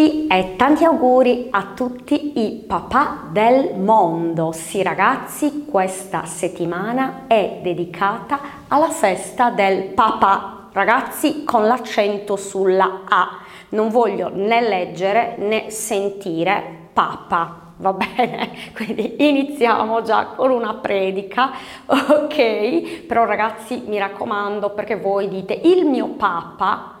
tutti 0.00 0.26
e 0.28 0.56
tanti 0.56 0.84
auguri 0.84 1.48
a 1.50 1.72
tutti 1.74 2.38
i 2.38 2.64
papà 2.66 3.24
del 3.30 3.74
mondo. 3.74 4.50
Sì 4.50 4.82
ragazzi, 4.82 5.66
questa 5.66 6.24
settimana 6.24 7.24
è 7.26 7.58
dedicata 7.62 8.40
alla 8.68 8.88
festa 8.88 9.50
del 9.50 9.88
papà. 9.88 10.68
Ragazzi 10.72 11.44
con 11.44 11.66
l'accento 11.66 12.36
sulla 12.36 13.02
A. 13.06 13.40
Non 13.70 13.90
voglio 13.90 14.30
né 14.32 14.66
leggere 14.66 15.34
né 15.36 15.68
sentire 15.68 16.88
papa. 16.94 17.72
Va 17.76 17.92
bene? 17.92 18.52
Quindi 18.74 19.16
iniziamo 19.28 20.00
già 20.00 20.28
con 20.34 20.50
una 20.50 20.74
predica, 20.74 21.50
ok? 21.84 23.04
Però 23.06 23.26
ragazzi 23.26 23.82
mi 23.86 23.98
raccomando 23.98 24.70
perché 24.70 24.96
voi 24.96 25.28
dite 25.28 25.60
il 25.62 25.84
mio 25.84 26.06
papa 26.08 26.94
eh, 26.94 26.99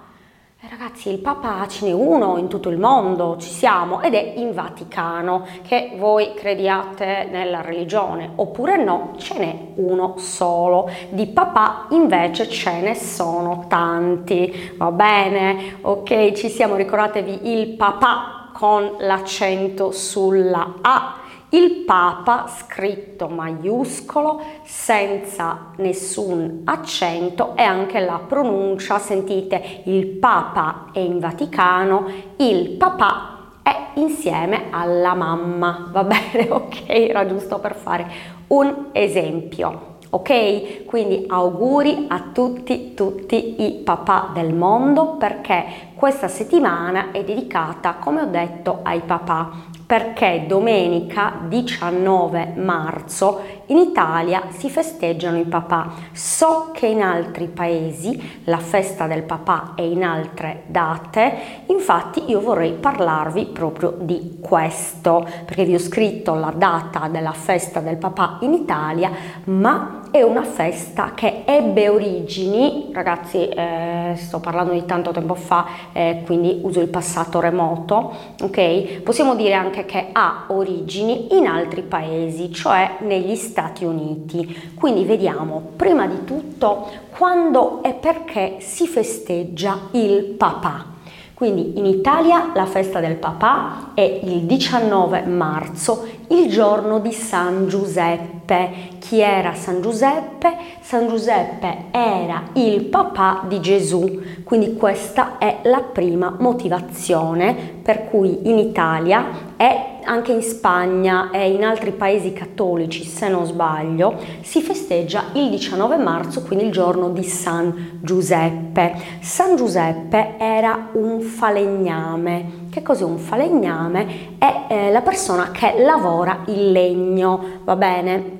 ragazzi, 0.68 1.08
il 1.08 1.20
Papa 1.20 1.66
ce 1.68 1.86
n'è 1.86 1.92
uno 1.92 2.36
in 2.36 2.46
tutto 2.46 2.68
il 2.68 2.76
mondo, 2.76 3.38
ci 3.38 3.48
siamo, 3.48 4.02
ed 4.02 4.12
è 4.12 4.34
in 4.36 4.52
Vaticano, 4.52 5.46
che 5.62 5.94
voi 5.96 6.34
crediate 6.34 7.26
nella 7.30 7.62
religione 7.62 8.32
oppure 8.34 8.76
no, 8.76 9.12
ce 9.16 9.38
n'è 9.38 9.58
uno 9.76 10.18
solo. 10.18 10.90
Di 11.08 11.28
papà 11.28 11.86
invece 11.92 12.46
ce 12.50 12.78
ne 12.82 12.94
sono 12.94 13.64
tanti, 13.68 14.74
va 14.76 14.90
bene? 14.90 15.78
Ok, 15.80 16.32
ci 16.32 16.50
siamo, 16.50 16.76
ricordatevi 16.76 17.52
il 17.52 17.68
papà 17.76 18.50
con 18.52 18.96
l'accento 18.98 19.92
sulla 19.92 20.74
A 20.82 21.19
il 21.50 21.82
Papa 21.84 22.46
scritto 22.46 23.28
maiuscolo 23.28 24.40
senza 24.62 25.72
nessun 25.76 26.62
accento 26.64 27.56
e 27.56 27.62
anche 27.62 27.98
la 28.00 28.20
pronuncia, 28.24 28.98
sentite 28.98 29.82
il 29.84 30.06
Papa 30.06 30.86
è 30.92 31.00
in 31.00 31.18
Vaticano, 31.18 32.06
il 32.36 32.70
papà 32.70 33.38
è 33.62 33.88
insieme 33.94 34.66
alla 34.70 35.14
mamma, 35.14 35.88
va 35.90 36.04
bene? 36.04 36.48
Ok, 36.50 36.84
era 36.86 37.26
giusto 37.26 37.58
per 37.58 37.74
fare 37.74 38.06
un 38.48 38.86
esempio. 38.92 39.88
Ok? 40.12 40.86
Quindi 40.86 41.24
auguri 41.28 42.06
a 42.08 42.30
tutti, 42.32 42.94
tutti 42.94 43.62
i 43.62 43.74
papà 43.84 44.30
del 44.34 44.52
mondo 44.52 45.14
perché 45.14 45.64
questa 45.94 46.26
settimana 46.26 47.12
è 47.12 47.22
dedicata, 47.22 47.94
come 47.94 48.22
ho 48.22 48.26
detto, 48.26 48.80
ai 48.82 49.00
papà 49.00 49.69
perché 49.90 50.44
domenica 50.46 51.40
19 51.48 52.52
marzo 52.58 53.42
in 53.70 53.78
Italia 53.78 54.48
si 54.50 54.68
festeggiano 54.68 55.38
i 55.38 55.44
papà. 55.44 55.92
So 56.12 56.70
che 56.72 56.86
in 56.86 57.02
altri 57.02 57.46
paesi 57.46 58.40
la 58.44 58.58
festa 58.58 59.06
del 59.06 59.22
papà 59.22 59.72
è 59.76 59.82
in 59.82 60.02
altre 60.02 60.64
date, 60.66 61.64
infatti 61.66 62.24
io 62.26 62.40
vorrei 62.40 62.72
parlarvi 62.72 63.46
proprio 63.46 63.94
di 64.00 64.38
questo, 64.40 65.26
perché 65.44 65.64
vi 65.64 65.74
ho 65.74 65.78
scritto 65.78 66.34
la 66.34 66.52
data 66.54 67.08
della 67.08 67.32
festa 67.32 67.80
del 67.80 67.96
papà 67.96 68.38
in 68.40 68.54
Italia, 68.54 69.10
ma 69.44 70.02
è 70.10 70.22
una 70.22 70.42
festa 70.42 71.12
che 71.14 71.44
ebbe 71.44 71.88
origini, 71.88 72.90
ragazzi 72.92 73.48
eh, 73.48 74.14
sto 74.16 74.40
parlando 74.40 74.72
di 74.72 74.84
tanto 74.84 75.12
tempo 75.12 75.34
fa, 75.34 75.66
eh, 75.92 76.22
quindi 76.26 76.58
uso 76.62 76.80
il 76.80 76.88
passato 76.88 77.38
remoto, 77.38 78.12
ok? 78.42 79.02
Possiamo 79.02 79.36
dire 79.36 79.54
anche 79.54 79.84
che 79.84 80.08
ha 80.10 80.46
origini 80.48 81.36
in 81.36 81.46
altri 81.46 81.82
paesi, 81.82 82.52
cioè 82.52 82.96
negli 83.02 83.36
Stati 83.36 83.58
Uniti. 83.84 84.74
Quindi 84.74 85.04
vediamo 85.04 85.72
prima 85.76 86.06
di 86.06 86.24
tutto 86.24 86.86
quando 87.16 87.82
e 87.82 87.92
perché 87.92 88.56
si 88.60 88.86
festeggia 88.86 89.88
il 89.92 90.34
papà. 90.36 90.98
Quindi 91.40 91.78
in 91.78 91.86
Italia 91.86 92.50
la 92.52 92.66
festa 92.66 93.00
del 93.00 93.16
papà 93.16 93.92
è 93.94 94.02
il 94.02 94.42
19 94.42 95.22
marzo, 95.22 96.06
il 96.28 96.50
giorno 96.50 96.98
di 96.98 97.12
San 97.12 97.66
Giuseppe. 97.66 98.90
Chi 98.98 99.20
era 99.20 99.54
San 99.54 99.80
Giuseppe? 99.80 100.54
San 100.82 101.08
Giuseppe 101.08 101.84
era 101.92 102.42
il 102.52 102.82
papà 102.82 103.44
di 103.48 103.58
Gesù, 103.62 104.20
quindi 104.44 104.74
questa 104.76 105.38
è 105.38 105.60
la 105.62 105.80
prima 105.80 106.36
motivazione 106.38 107.54
per 107.80 108.10
cui 108.10 108.40
in 108.42 108.58
Italia 108.58 109.24
è 109.56 109.89
anche 110.10 110.32
in 110.32 110.42
Spagna 110.42 111.30
e 111.30 111.52
in 111.52 111.62
altri 111.62 111.92
paesi 111.92 112.32
cattolici, 112.32 113.04
se 113.04 113.28
non 113.28 113.46
sbaglio, 113.46 114.16
si 114.40 114.60
festeggia 114.60 115.26
il 115.34 115.48
19 115.50 115.96
marzo, 115.98 116.42
quindi 116.42 116.64
il 116.64 116.72
giorno 116.72 117.10
di 117.10 117.22
San 117.22 118.00
Giuseppe. 118.02 118.92
San 119.20 119.54
Giuseppe 119.54 120.34
era 120.36 120.88
un 120.94 121.20
falegname. 121.20 122.66
Che 122.70 122.82
cos'è 122.82 123.04
un 123.04 123.18
falegname? 123.18 124.36
È 124.36 124.64
eh, 124.68 124.90
la 124.90 125.00
persona 125.00 125.52
che 125.52 125.76
lavora 125.78 126.42
il 126.46 126.72
legno, 126.72 127.60
va 127.62 127.76
bene? 127.76 128.38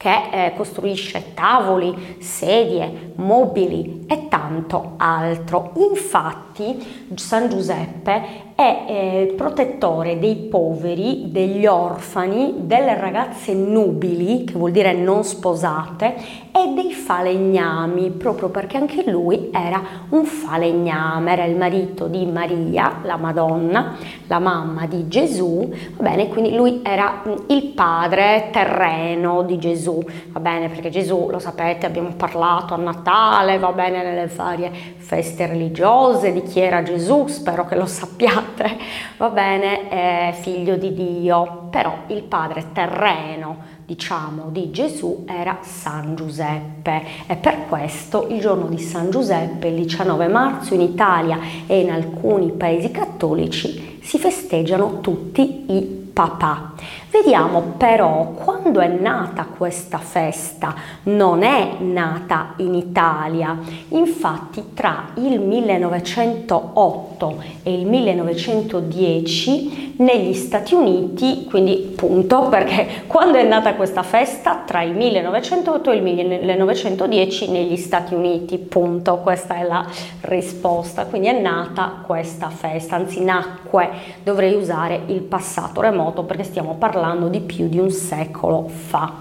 che 0.00 0.30
eh, 0.32 0.54
costruisce 0.56 1.34
tavoli, 1.34 2.16
sedie, 2.20 3.12
mobili 3.16 4.06
e 4.08 4.28
tanto 4.28 4.94
altro. 4.96 5.72
Infatti 5.74 7.12
San 7.16 7.50
Giuseppe 7.50 8.49
è 8.60 8.84
eh, 8.86 9.34
protettore 9.38 10.18
dei 10.18 10.36
poveri, 10.36 11.30
degli 11.30 11.64
orfani, 11.64 12.56
delle 12.58 12.94
ragazze 12.94 13.54
nubili, 13.54 14.44
che 14.44 14.52
vuol 14.52 14.70
dire 14.70 14.92
non 14.92 15.24
sposate, 15.24 16.14
e 16.52 16.74
dei 16.74 16.92
falegnami, 16.92 18.10
proprio 18.10 18.50
perché 18.50 18.76
anche 18.76 19.10
lui 19.10 19.48
era 19.50 19.80
un 20.10 20.26
falegname, 20.26 21.32
era 21.32 21.44
il 21.44 21.56
marito 21.56 22.06
di 22.06 22.26
Maria, 22.26 22.98
la 23.04 23.16
Madonna, 23.16 23.96
la 24.26 24.38
mamma 24.38 24.84
di 24.84 25.08
Gesù, 25.08 25.66
va 25.96 26.10
bene, 26.10 26.28
quindi 26.28 26.54
lui 26.54 26.82
era 26.82 27.22
mm, 27.26 27.32
il 27.46 27.62
padre 27.68 28.50
terreno 28.52 29.40
di 29.40 29.56
Gesù, 29.58 30.02
va 30.32 30.40
bene, 30.40 30.68
perché 30.68 30.90
Gesù, 30.90 31.28
lo 31.30 31.38
sapete, 31.38 31.86
abbiamo 31.86 32.12
parlato 32.14 32.74
a 32.74 32.76
Natale, 32.76 33.56
va 33.56 33.72
bene, 33.72 34.02
nelle 34.02 34.26
varie 34.26 34.70
feste 34.98 35.46
religiose 35.46 36.30
di 36.30 36.42
chi 36.42 36.60
era 36.60 36.82
Gesù, 36.82 37.26
spero 37.26 37.64
che 37.64 37.74
lo 37.74 37.86
sappiate 37.86 38.48
padre, 38.50 38.78
va 39.16 39.28
bene, 39.30 39.88
è 39.88 40.34
figlio 40.40 40.76
di 40.76 40.92
Dio, 40.92 41.68
però 41.70 42.04
il 42.08 42.22
padre 42.22 42.66
terreno, 42.72 43.78
diciamo, 43.86 44.48
di 44.50 44.70
Gesù 44.70 45.24
era 45.28 45.58
San 45.62 46.14
Giuseppe 46.14 47.02
e 47.26 47.36
per 47.36 47.66
questo 47.68 48.26
il 48.28 48.40
giorno 48.40 48.66
di 48.66 48.78
San 48.78 49.10
Giuseppe, 49.10 49.68
il 49.68 49.76
19 49.76 50.28
marzo, 50.28 50.74
in 50.74 50.80
Italia 50.80 51.38
e 51.66 51.80
in 51.80 51.90
alcuni 51.90 52.52
paesi 52.52 52.90
cattolici 52.90 53.98
si 54.02 54.18
festeggiano 54.18 55.00
tutti 55.00 55.64
i 55.68 56.10
papà. 56.12 56.69
Vediamo 57.10 57.74
però 57.76 58.32
quando 58.34 58.80
è 58.80 58.88
nata 58.88 59.44
questa 59.44 59.98
festa. 59.98 60.74
Non 61.04 61.42
è 61.42 61.76
nata 61.78 62.54
in 62.58 62.74
Italia. 62.74 63.58
Infatti 63.88 64.74
tra 64.74 65.10
il 65.14 65.40
1908 65.40 67.42
e 67.62 67.72
il 67.72 67.86
1910 67.86 69.94
negli 69.98 70.34
Stati 70.34 70.74
Uniti, 70.74 71.46
quindi 71.48 71.92
punto 71.94 72.46
perché 72.48 73.04
quando 73.06 73.38
è 73.38 73.44
nata 73.44 73.74
questa 73.74 74.02
festa 74.02 74.62
tra 74.64 74.82
il 74.82 74.92
1908 74.92 75.90
e 75.90 75.96
il 75.96 76.02
1910 76.02 77.50
negli 77.50 77.76
Stati 77.76 78.14
Uniti, 78.14 78.58
punto, 78.58 79.18
questa 79.18 79.56
è 79.56 79.64
la 79.64 79.86
risposta. 80.22 81.06
Quindi 81.06 81.28
è 81.28 81.40
nata 81.40 82.02
questa 82.06 82.48
festa, 82.48 82.96
anzi 82.96 83.22
nacque, 83.22 83.90
dovrei 84.22 84.54
usare 84.54 85.02
il 85.06 85.20
passato 85.20 85.80
remoto 85.80 86.24
perché 86.24 86.44
stiamo 86.44 86.69
parlando 86.74 86.98
parlando 87.00 87.28
di 87.28 87.40
più 87.40 87.68
di 87.68 87.78
un 87.78 87.90
secolo 87.90 88.68
fa. 88.68 89.14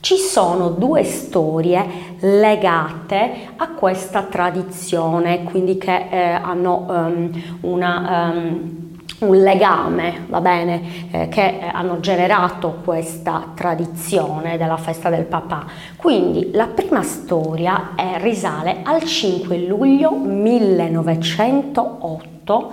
Ci 0.00 0.16
sono 0.16 0.70
due 0.70 1.02
storie 1.02 1.84
legate 2.20 3.50
a 3.56 3.68
questa 3.68 4.22
tradizione, 4.22 5.42
quindi 5.44 5.78
che 5.78 6.08
eh, 6.10 6.32
hanno 6.32 6.84
um, 6.86 7.30
una, 7.62 8.32
um, 8.34 8.98
un 9.20 9.36
legame, 9.36 10.26
va 10.28 10.42
bene, 10.42 10.82
eh, 11.10 11.28
che 11.28 11.70
hanno 11.72 12.00
generato 12.00 12.80
questa 12.84 13.52
tradizione 13.54 14.58
della 14.58 14.76
festa 14.76 15.08
del 15.08 15.24
papà. 15.24 15.64
Quindi 15.96 16.50
la 16.52 16.66
prima 16.66 17.02
storia 17.02 17.92
è, 17.94 18.18
risale 18.20 18.80
al 18.82 19.02
5 19.02 19.56
luglio 19.66 20.10
1908 20.10 22.72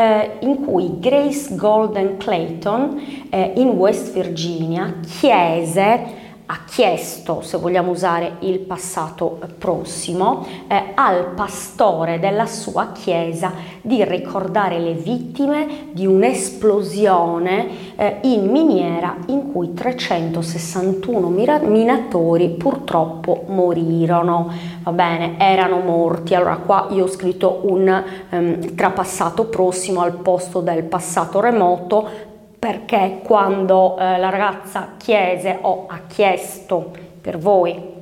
eh, 0.00 0.38
in 0.40 0.64
cui 0.64 0.98
Grace 0.98 1.54
Golden 1.54 2.16
Clayton 2.16 3.26
eh, 3.28 3.52
in 3.56 3.68
West 3.68 4.12
Virginia 4.12 4.98
chiese 5.06 6.19
ha 6.52 6.64
chiesto, 6.66 7.42
se 7.42 7.58
vogliamo 7.58 7.92
usare 7.92 8.38
il 8.40 8.58
passato 8.58 9.38
prossimo, 9.56 10.44
eh, 10.66 10.90
al 10.96 11.26
pastore 11.36 12.18
della 12.18 12.46
sua 12.46 12.90
chiesa 12.90 13.52
di 13.80 14.02
ricordare 14.02 14.80
le 14.80 14.94
vittime 14.94 15.90
di 15.92 16.06
un'esplosione 16.06 17.94
eh, 17.94 18.18
in 18.22 18.50
miniera 18.50 19.16
in 19.26 19.52
cui 19.52 19.74
361 19.74 21.28
minatori 21.28 22.48
purtroppo 22.48 23.44
morirono. 23.46 24.50
Va 24.82 24.92
bene, 24.92 25.38
erano 25.38 25.78
morti. 25.78 26.34
Allora 26.34 26.56
qua 26.56 26.88
io 26.90 27.04
ho 27.04 27.08
scritto 27.08 27.60
un 27.62 28.02
um, 28.30 28.74
trapassato 28.74 29.44
prossimo 29.44 30.00
al 30.00 30.14
posto 30.14 30.60
del 30.60 30.82
passato 30.82 31.38
remoto 31.38 32.29
perché 32.60 33.20
quando 33.24 33.96
eh, 33.96 34.18
la 34.18 34.28
ragazza 34.28 34.90
chiese 34.98 35.58
o 35.62 35.86
ha 35.88 36.02
chiesto 36.06 36.92
per 37.20 37.38
voi 37.38 37.98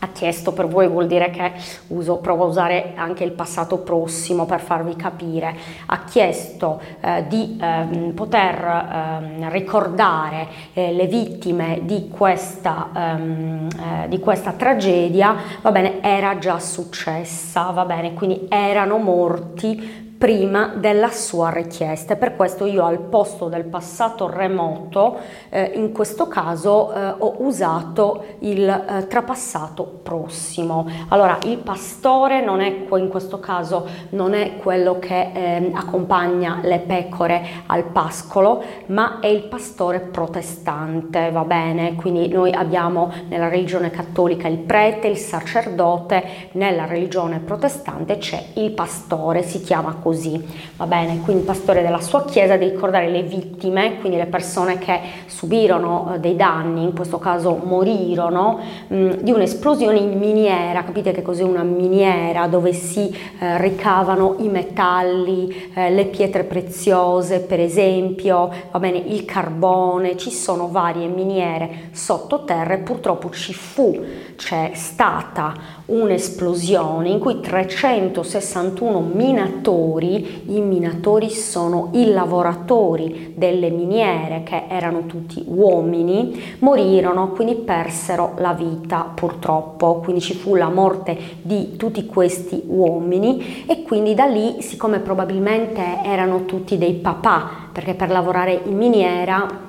ha 0.00 0.08
chiesto 0.12 0.52
per 0.52 0.68
voi 0.68 0.86
vuol 0.86 1.06
dire 1.06 1.30
che 1.30 1.52
uso, 1.88 2.18
provo 2.18 2.44
a 2.44 2.46
usare 2.46 2.92
anche 2.94 3.24
il 3.24 3.32
passato 3.32 3.78
prossimo 3.78 4.46
per 4.46 4.60
farvi 4.60 4.94
capire, 4.94 5.56
ha 5.86 6.04
chiesto 6.04 6.80
eh, 7.00 7.24
di 7.26 7.58
eh, 7.60 8.12
poter 8.14 8.64
eh, 8.64 9.50
ricordare 9.50 10.46
eh, 10.72 10.92
le 10.92 11.06
vittime 11.06 11.80
di 11.82 12.08
questa, 12.08 12.90
ehm, 12.94 13.68
eh, 14.04 14.08
di 14.08 14.20
questa 14.20 14.52
tragedia, 14.52 15.34
va 15.62 15.72
bene, 15.72 16.00
era 16.00 16.38
già 16.38 16.60
successa, 16.60 17.70
va 17.70 17.84
bene, 17.84 18.14
quindi 18.14 18.46
erano 18.48 18.98
morti 18.98 20.06
prima 20.18 20.72
della 20.74 21.10
sua 21.10 21.50
richiesta. 21.50 22.16
Per 22.16 22.34
questo 22.34 22.66
io 22.66 22.84
al 22.84 22.98
posto 22.98 23.48
del 23.48 23.64
passato 23.64 24.28
remoto, 24.28 25.16
eh, 25.48 25.70
in 25.76 25.92
questo 25.92 26.26
caso 26.26 26.92
eh, 26.92 27.14
ho 27.16 27.36
usato 27.38 28.24
il 28.40 28.68
eh, 28.68 29.06
trapassato 29.06 29.84
prossimo. 30.02 30.88
Allora, 31.08 31.38
il 31.44 31.58
pastore 31.58 32.44
non 32.44 32.60
è 32.60 32.86
in 32.90 33.08
questo 33.08 33.38
caso 33.38 33.86
non 34.10 34.34
è 34.34 34.56
quello 34.56 34.98
che 34.98 35.30
ehm, 35.32 35.74
accompagna 35.74 36.58
le 36.62 36.80
pecore 36.80 37.46
al 37.66 37.84
pascolo, 37.84 38.62
ma 38.86 39.20
è 39.20 39.28
il 39.28 39.44
pastore 39.44 40.00
protestante, 40.00 41.30
va 41.30 41.44
bene? 41.44 41.94
Quindi 41.94 42.26
noi 42.28 42.52
abbiamo 42.52 43.12
nella 43.28 43.48
religione 43.48 43.90
cattolica 43.90 44.48
il 44.48 44.58
prete, 44.58 45.06
il 45.06 45.16
sacerdote, 45.16 46.24
nella 46.52 46.86
religione 46.86 47.38
protestante 47.38 48.18
c'è 48.18 48.42
il 48.54 48.72
pastore, 48.72 49.42
si 49.42 49.60
chiama 49.60 49.94
così 49.94 50.06
così, 50.08 50.42
va 50.76 50.86
bene? 50.86 51.20
Quindi 51.20 51.42
il 51.42 51.46
pastore 51.46 51.82
della 51.82 52.00
sua 52.00 52.24
chiesa 52.24 52.56
di 52.56 52.64
ricordare 52.64 53.10
le 53.10 53.22
vittime, 53.22 53.98
quindi 53.98 54.16
le 54.16 54.24
persone 54.24 54.78
che 54.78 54.98
subirono 55.26 56.14
eh, 56.14 56.18
dei 56.18 56.34
danni, 56.34 56.82
in 56.82 56.94
questo 56.94 57.18
caso 57.18 57.60
morirono, 57.62 58.58
mm, 58.90 59.10
di 59.20 59.30
un'esplosione 59.30 59.98
in 59.98 60.18
miniera, 60.18 60.82
capite 60.84 61.12
che 61.12 61.20
cos'è 61.20 61.42
una 61.42 61.62
miniera? 61.62 62.46
Dove 62.46 62.72
si 62.72 63.14
eh, 63.38 63.60
ricavano 63.60 64.36
i 64.38 64.48
metalli, 64.48 65.72
eh, 65.74 65.90
le 65.90 66.06
pietre 66.06 66.44
preziose 66.44 67.40
per 67.40 67.60
esempio, 67.60 68.50
va 68.70 68.78
bene, 68.78 68.96
il 68.96 69.26
carbone, 69.26 70.16
ci 70.16 70.30
sono 70.30 70.68
varie 70.68 71.06
miniere 71.06 71.90
sottoterra 71.92 72.72
e 72.72 72.78
purtroppo 72.78 73.28
ci 73.28 73.52
fu, 73.52 74.02
c'è 74.36 74.70
stata 74.72 75.52
un'esplosione 75.86 77.08
in 77.08 77.18
cui 77.18 77.40
361 77.40 79.00
minatori, 79.00 79.97
i 80.06 80.60
minatori 80.60 81.30
sono 81.30 81.90
i 81.92 82.10
lavoratori 82.10 83.34
delle 83.36 83.70
miniere 83.70 84.42
che 84.44 84.64
erano 84.68 85.06
tutti 85.06 85.42
uomini, 85.46 86.56
morirono, 86.60 87.30
quindi 87.30 87.54
persero 87.54 88.34
la 88.38 88.52
vita 88.52 89.10
purtroppo, 89.14 90.00
quindi 90.00 90.20
ci 90.20 90.34
fu 90.34 90.54
la 90.54 90.68
morte 90.68 91.16
di 91.42 91.76
tutti 91.76 92.06
questi 92.06 92.62
uomini 92.66 93.64
e 93.66 93.82
quindi 93.82 94.14
da 94.14 94.26
lì, 94.26 94.62
siccome 94.62 95.00
probabilmente 95.00 95.82
erano 96.04 96.44
tutti 96.44 96.78
dei 96.78 96.94
papà, 96.94 97.68
perché 97.72 97.94
per 97.94 98.10
lavorare 98.10 98.60
in 98.64 98.76
miniera 98.76 99.66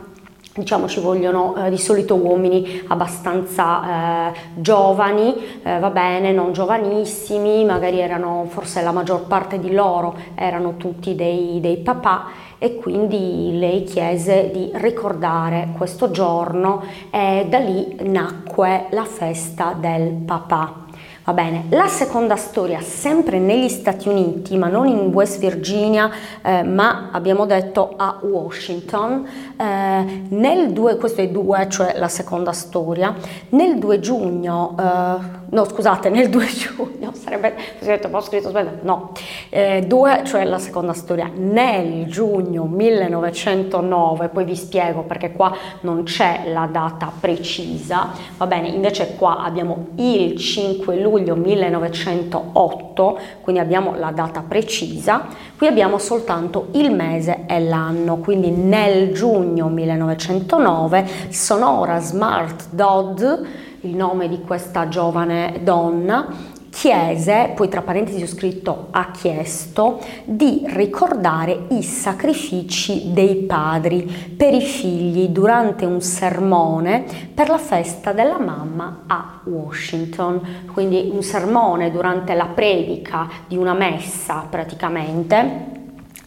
diciamo 0.59 0.88
ci 0.88 1.00
vogliono 1.00 1.56
eh, 1.56 1.69
di 1.69 1.77
solito 1.77 2.15
uomini 2.15 2.83
abbastanza 2.88 4.29
eh, 4.31 4.39
giovani, 4.56 5.33
eh, 5.63 5.79
va 5.79 5.89
bene, 5.89 6.31
non 6.31 6.53
giovanissimi, 6.53 7.65
magari 7.65 8.00
erano 8.00 8.45
forse 8.50 8.81
la 8.81 8.91
maggior 8.91 9.25
parte 9.25 9.59
di 9.59 9.71
loro 9.71 10.15
erano 10.35 10.77
tutti 10.77 11.15
dei, 11.15 11.59
dei 11.59 11.77
papà 11.77 12.27
e 12.57 12.75
quindi 12.75 13.57
lei 13.57 13.83
chiese 13.83 14.51
di 14.51 14.69
ricordare 14.73 15.69
questo 15.77 16.11
giorno 16.11 16.83
e 17.09 17.47
da 17.50 17.57
lì 17.57 17.97
nacque 18.03 18.88
la 18.91 19.06
festa 19.06 19.73
del 19.79 20.11
papà. 20.11 20.88
Va 21.30 21.36
bene, 21.36 21.66
la 21.70 21.86
seconda 21.86 22.36
storia 22.36 22.81
sempre 22.81 23.38
negli 23.38 23.70
Stati 23.70 24.08
Uniti, 24.08 24.58
ma 24.58 24.68
non 24.68 24.88
in 24.88 25.12
West 25.14 25.38
Virginia, 25.38 26.10
eh, 26.42 26.64
ma 26.64 27.10
abbiamo 27.12 27.46
detto 27.46 27.94
a 27.96 28.18
Washington, 28.20 29.28
eh, 29.56 30.24
nel 30.30 30.72
2, 30.72 30.98
questo 30.98 31.22
è 31.22 31.28
2, 31.28 31.68
cioè 31.70 32.00
la 32.00 32.08
seconda 32.08 32.52
storia, 32.52 33.14
nel 33.50 33.78
2 33.78 34.00
giugno, 34.00 34.76
eh, 34.80 35.18
no 35.52 35.66
scusate, 35.66 36.10
nel 36.10 36.30
2 36.30 36.46
giugno, 36.50 37.14
sarebbe, 37.14 37.54
ho 38.10 38.22
scritto 38.22 38.50
sbagliato, 38.50 38.80
no, 38.81 39.12
2, 39.86 40.20
eh, 40.20 40.24
cioè 40.24 40.46
la 40.46 40.58
seconda 40.58 40.94
storia, 40.94 41.30
nel 41.31 42.08
giugno 42.08 42.64
1909, 42.64 44.30
poi 44.30 44.46
vi 44.46 44.56
spiego 44.56 45.04
perché 45.04 45.31
qua 45.31 45.56
non 45.81 46.02
c'è 46.06 46.46
la 46.52 46.68
data 46.72 47.12
precisa, 47.20 48.14
va 48.36 48.48
bene, 48.48 48.70
invece 48.70 49.16
qua 49.16 49.44
abbiamo 49.44 49.90
il 49.98 50.36
5 50.36 50.96
luglio, 50.96 51.18
luglio 51.19 51.36
1908, 51.36 53.19
quindi 53.42 53.62
abbiamo 53.62 53.95
la 53.95 54.12
data 54.12 54.44
precisa, 54.48 55.27
qui 55.57 55.68
abbiamo 55.68 55.98
soltanto 55.98 56.68
il 56.71 56.92
mese 56.94 57.45
e 57.48 57.60
l'anno, 57.60 58.18
quindi 58.18 58.50
nel 58.50 59.13
giugno 59.13 59.68
1909 59.68 61.06
Sonora 61.30 62.00
Smart 62.00 62.68
Dodd, 62.71 63.21
il 63.81 63.95
nome 63.95 64.27
di 64.27 64.42
questa 64.42 64.88
giovane 64.88 65.60
donna, 65.63 66.57
chiese, 66.80 67.52
poi 67.56 67.68
tra 67.68 67.81
parentesi 67.81 68.24
ho 68.24 68.28
scritto 68.28 68.88
ha 68.92 69.12
chiesto, 69.12 70.00
di 70.24 70.64
ricordare 70.68 71.66
i 71.72 71.84
sacrifici 71.84 73.12
dei 73.12 73.36
padri 73.36 74.04
per 74.38 74.54
i 74.54 74.62
figli 74.62 75.28
durante 75.28 75.84
un 75.84 76.00
sermone 76.00 77.04
per 77.34 77.50
la 77.50 77.58
festa 77.58 78.14
della 78.14 78.40
mamma 78.40 79.04
a 79.08 79.42
Washington. 79.44 80.68
Quindi 80.72 81.10
un 81.12 81.22
sermone 81.22 81.92
durante 81.92 82.34
la 82.34 82.46
predica 82.46 83.28
di 83.46 83.58
una 83.58 83.74
messa 83.74 84.48
praticamente 84.50 85.79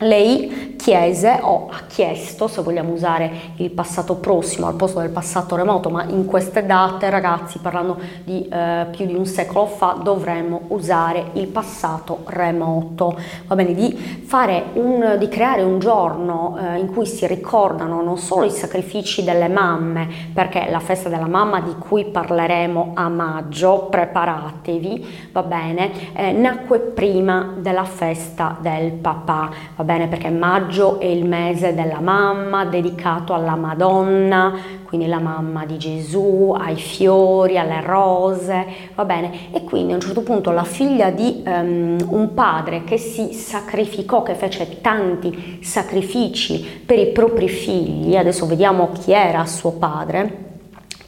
lei 0.03 0.73
chiese 0.83 1.39
o 1.41 1.69
ha 1.71 1.83
chiesto, 1.87 2.49
se 2.49 2.61
vogliamo 2.61 2.93
usare 2.93 3.31
il 3.57 3.71
passato 3.71 4.17
prossimo 4.17 4.67
al 4.67 4.75
posto 4.75 4.99
del 4.99 5.11
passato 5.11 5.55
remoto, 5.55 5.91
ma 5.91 6.05
in 6.09 6.27
queste 6.27 6.67
date 6.67 7.09
ragazzi 7.09 7.59
parlando 7.61 7.99
di 8.25 8.49
eh, 8.49 8.87
più 8.91 9.06
di 9.06 9.15
un 9.15 9.25
secolo 9.25 9.67
fa 9.67 9.99
dovremmo 10.03 10.63
usare 10.69 11.27
il 11.35 11.47
passato 11.47 12.23
remoto, 12.27 13.17
va 13.47 13.55
bene, 13.55 13.75
di, 13.75 14.27
un, 14.75 15.17
di 15.19 15.29
creare 15.29 15.63
un 15.63 15.79
giorno 15.79 16.59
eh, 16.59 16.79
in 16.79 16.93
cui 16.93 17.06
si 17.06 17.27
ricordano 17.29 18.03
non 18.03 18.19
solo 18.19 18.44
i 18.44 18.51
sacrifici 18.51 19.23
delle 19.23 19.49
mamme, 19.49 20.09
perché 20.35 20.67
la 20.69 20.81
festa 20.81 21.09
della 21.09 21.29
mamma 21.29 21.61
di 21.61 21.75
cui 21.79 22.06
parleremo 22.06 22.93
a 22.94 23.09
maggio, 23.09 23.87
preparatevi, 23.89 25.31
va 25.31 25.43
bene, 25.44 26.13
eh, 26.15 26.32
nacque 26.32 26.81
prima 26.81 27.55
della 27.56 27.85
festa 27.85 28.56
del 28.61 28.91
papà, 28.93 29.51
va 29.77 29.85
bene 29.85 29.92
bene 29.93 30.08
perché 30.08 30.31
maggio 30.31 30.99
è 30.99 31.05
il 31.05 31.27
mese 31.27 31.75
della 31.75 32.01
mamma 32.01 32.65
dedicato 32.65 33.34
alla 33.34 33.56
Madonna, 33.56 34.55
quindi 34.84 35.06
la 35.06 35.19
mamma 35.19 35.67
di 35.67 35.77
Gesù, 35.77 36.55
ai 36.58 36.77
fiori, 36.77 37.58
alle 37.58 37.82
rose, 37.82 38.67
va 38.94 39.05
bene? 39.05 39.53
E 39.53 39.65
quindi 39.65 39.93
a 39.93 39.96
un 39.96 40.01
certo 40.01 40.22
punto 40.22 40.51
la 40.51 40.65
figlia 40.65 41.11
di 41.11 41.43
um, 41.44 41.99
un 42.08 42.32
padre 42.32 42.84
che 42.84 42.96
si 42.96 43.34
sacrificò, 43.34 44.22
che 44.22 44.34
fece 44.34 44.81
tanti 44.81 45.58
sacrifici 45.63 46.65
per 46.87 46.99
i 46.99 47.08
propri 47.08 47.49
figli, 47.49 48.17
adesso 48.17 48.46
vediamo 48.46 48.93
chi 48.93 49.13
era 49.13 49.44
suo 49.44 49.72
padre, 49.72 50.52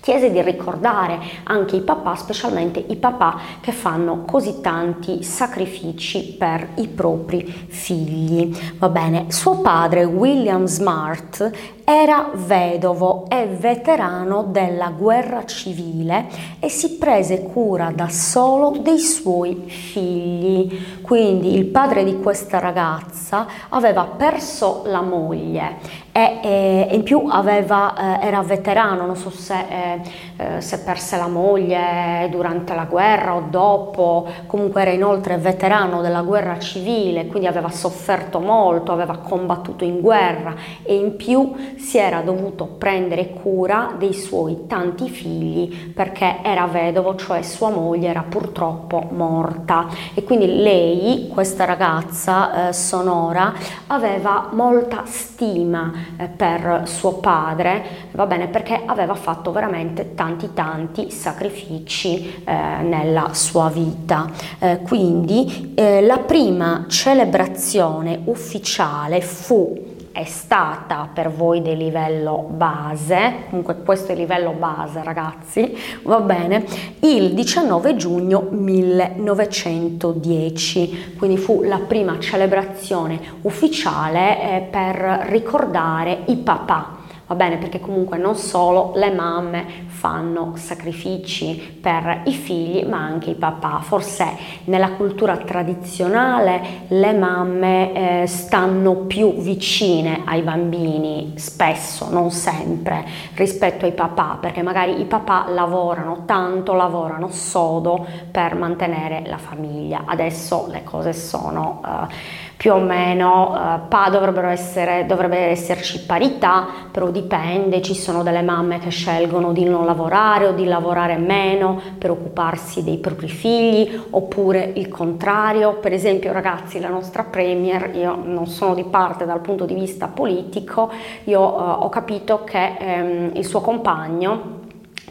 chiese 0.05 0.31
di 0.31 0.43
ricordare 0.43 1.19
anche 1.45 1.77
i 1.77 1.81
papà, 1.81 2.15
specialmente 2.15 2.79
i 2.89 2.97
papà 2.97 3.41
che 3.63 3.73
fanno 3.73 4.25
così 4.27 4.61
tanti 4.61 5.23
sacrifici 5.23 6.37
per 6.39 6.73
i 6.75 6.89
propri 6.89 7.43
figli. 7.47 8.55
Va 8.77 8.91
bene, 8.91 9.25
suo 9.29 9.63
padre 9.63 10.05
William 10.05 10.67
Smart 10.67 11.51
era 11.85 12.31
vedovo 12.33 13.27
e 13.29 13.47
veterano 13.47 14.45
della 14.45 14.89
guerra 14.89 15.45
civile 15.45 16.27
e 16.59 16.71
si 16.71 16.97
prese 16.97 17.43
cura 17.43 17.93
da 17.95 18.09
solo 18.09 18.79
dei 18.81 18.99
suoi 18.99 19.65
figli. 19.67 21.03
Quindi 21.03 21.55
il 21.55 21.67
padre 21.67 22.03
di 22.05 22.19
questa 22.21 22.59
ragazza 22.59 23.47
aveva 23.69 24.05
perso 24.05 24.83
la 24.87 25.03
moglie 25.03 26.03
e, 26.11 26.39
e 26.43 26.89
in 26.93 27.03
più 27.03 27.27
aveva, 27.29 28.21
eh, 28.21 28.27
era 28.27 28.41
veterano, 28.43 29.05
non 29.05 29.17
so 29.17 29.31
se, 29.31 29.55
eh, 29.69 30.01
eh, 30.37 30.61
se 30.61 30.79
perse 30.79 31.17
la 31.17 31.27
moglie 31.27 32.29
durante 32.31 32.73
la 32.73 32.85
guerra 32.85 33.35
o 33.35 33.43
dopo, 33.51 34.27
comunque 34.47 34.83
era 34.83 34.93
inoltre 34.93 35.37
veterano 35.39 36.01
della 36.03 36.23
guerra 36.23 36.59
civile, 36.61 37.27
quindi 37.27 37.49
aveva 37.49 37.69
sofferto 37.69 38.39
molto, 38.39 38.93
aveva 38.93 39.19
combattuto 39.19 39.85
in 39.85 40.01
guerra 40.01 40.55
e 40.85 40.95
in 40.95 41.17
più 41.17 41.53
si 41.79 41.99
era 41.99 42.21
dovuto 42.21 42.67
prendere 42.67 43.31
cura 43.31 43.95
dei 43.99 44.13
suoi 44.13 44.67
tanti 44.67 45.09
figli 45.09 45.93
perché 45.93 46.39
era 46.43 46.67
vedovo, 46.67 47.15
cioè 47.17 47.43
sua 47.43 47.71
moglie 47.71 48.09
era 48.09 48.25
purtroppo 48.29 49.09
morta 49.11 49.89
e 50.15 50.23
quindi 50.23 50.47
lei, 50.47 51.29
questa 51.33 51.65
ragazza 51.65 52.69
eh, 52.69 52.73
sonora, 52.73 53.53
aveva 53.89 54.49
molta 54.53 55.03
stima 55.07 55.93
eh, 56.17 56.27
per 56.27 56.83
suo 56.85 57.15
padre, 57.15 57.85
va 58.13 58.27
bene, 58.27 58.49
perché 58.49 58.81
aveva 58.85 59.15
fatto 59.15 59.53
veramente 59.53 60.15
tanti 60.15 60.53
tanti 60.55 61.11
sacrifici 61.11 62.43
eh, 62.45 62.53
nella 62.83 63.31
sua 63.33 63.69
vita. 63.69 64.31
Eh, 64.59 64.81
quindi 64.83 65.73
eh, 65.75 66.01
la 66.03 66.19
prima 66.19 66.87
celebrazione 66.89 68.21
ufficiale 68.25 69.21
fu 69.21 69.93
è 70.15 70.23
stata 70.23 71.09
per 71.13 71.29
voi 71.29 71.61
di 71.61 71.77
livello 71.77 72.47
base, 72.49 73.47
comunque 73.49 73.83
questo 73.83 74.11
è 74.11 74.13
il 74.13 74.21
livello 74.21 74.53
base 74.53 75.03
ragazzi, 75.03 75.77
va 76.05 76.21
bene, 76.21 76.65
il 77.01 77.35
19 77.35 77.97
giugno 77.97 78.47
1910, 78.49 81.15
quindi 81.19 81.37
fu 81.37 81.65
la 81.65 81.81
prima 81.81 82.17
celebrazione 82.21 83.19
ufficiale 83.43 84.41
eh, 84.41 84.61
per 84.71 85.25
ricordare 85.27 86.21
i 86.27 86.37
papà 86.37 87.03
va 87.35 87.45
bene? 87.45 87.59
Perché 87.59 87.81
comunque 87.81 88.17
non 88.17 88.37
solo 88.37 88.93
le 88.95 89.11
mamme 89.11 89.67
fanno 89.87 90.53
sacrifici 90.55 91.79
per 91.81 92.23
i 92.27 92.33
figli, 92.33 92.85
ma 92.87 92.99
anche 92.99 93.31
i 93.31 93.35
papà. 93.35 93.81
Forse 93.83 94.27
nella 94.65 94.93
cultura 94.93 95.37
tradizionale 95.37 96.87
le 96.89 97.13
mamme 97.13 98.23
eh, 98.23 98.27
stanno 98.27 98.95
più 99.07 99.35
vicine 99.35 100.23
ai 100.25 100.43
bambini, 100.43 101.33
spesso, 101.37 102.09
non 102.11 102.31
sempre, 102.31 103.05
rispetto 103.35 103.85
ai 103.85 103.93
papà, 103.93 104.39
perché 104.41 104.63
magari 104.63 105.01
i 105.01 105.05
papà 105.05 105.47
lavorano 105.49 106.23
tanto, 106.25 106.73
lavorano 106.73 107.29
sodo 107.29 108.07
per 108.31 108.55
mantenere 108.55 109.25
la 109.27 109.39
famiglia. 109.39 110.05
Adesso 110.07 110.69
le 110.71 110.85
cose 110.85 111.13
sono... 111.13 111.83
Eh, 111.85 112.43
più 112.57 112.73
o 112.73 112.79
meno 112.79 113.55
eh, 113.55 113.81
pa, 113.89 114.09
dovrebbero 114.11 114.49
essere, 114.49 115.07
dovrebbe 115.07 115.39
esserci 115.39 116.05
parità, 116.05 116.67
però 116.91 117.11
dipende, 117.11 117.83
ci 117.83 117.95
sono 117.95 118.23
delle 118.23 118.43
mamme 118.43 118.79
che 118.79 118.91
scelgono 118.91 119.53
di 119.53 119.65
non 119.65 119.85
lavorare 119.85 120.47
o 120.47 120.53
di 120.53 120.65
lavorare 120.65 121.17
meno 121.17 121.81
per 121.99 122.11
occuparsi 122.11 122.83
dei 122.83 122.99
propri 122.99 123.29
figli, 123.29 124.01
oppure 124.11 124.73
il 124.75 124.89
contrario, 124.89 125.75
per 125.75 125.93
esempio 125.93 126.33
ragazzi 126.33 126.81
la 126.81 126.89
nostra 126.89 127.25
Premier, 127.25 127.91
io 127.95 128.19
non 128.23 128.47
sono 128.47 128.75
di 128.75 128.85
parte 128.85 129.25
dal 129.25 129.41
punto 129.41 129.65
di 129.65 129.75
vista 129.75 130.09
politico, 130.09 130.91
io 131.25 131.41
eh, 131.41 131.63
ho 131.81 131.89
capito 131.89 132.45
che 132.45 132.77
ehm, 132.79 133.31
il 133.35 133.45
suo 133.45 133.61
compagno 133.61 134.63